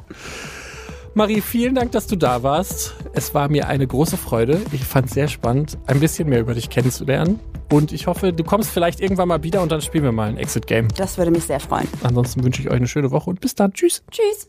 Marie, 1.17 1.41
vielen 1.41 1.75
Dank, 1.75 1.93
dass 1.93 2.07
du 2.07 2.15
da 2.15 2.43
warst. 2.43 2.95
Es 3.15 3.33
war 3.33 3.49
mir 3.49 3.69
eine 3.69 3.87
große 3.87 4.19
Freude. 4.19 4.61
Ich 4.73 4.85
fand 4.85 5.07
es 5.07 5.15
sehr 5.15 5.29
spannend, 5.29 5.79
ein 5.87 5.99
bisschen 5.99 6.29
mehr 6.29 6.41
über 6.41 6.53
dich 6.53 6.69
kennenzulernen. 6.69 7.41
Und 7.73 7.91
ich 7.91 8.07
hoffe, 8.07 8.35
du 8.35 8.45
kommst 8.45 8.69
vielleicht 8.69 9.01
irgendwann 9.01 9.29
mal 9.29 9.43
wieder 9.43 9.63
und 9.63 9.73
dann 9.73 9.81
spielen 9.81 10.05
wir 10.05 10.13
mal 10.13 10.29
ein 10.29 10.37
Exit 10.37 10.67
Game. 10.67 10.89
Das 10.99 11.17
würde 11.17 11.31
mich 11.31 11.45
sehr 11.45 11.59
freuen. 11.59 11.89
Ansonsten 12.03 12.45
wünsche 12.45 12.61
ich 12.61 12.69
euch 12.69 12.77
eine 12.77 12.87
schöne 12.87 13.13
Woche 13.13 13.31
und 13.31 13.41
bis 13.41 13.55
dann. 13.55 13.73
Tschüss. 13.73 14.03
Tschüss. 14.11 14.47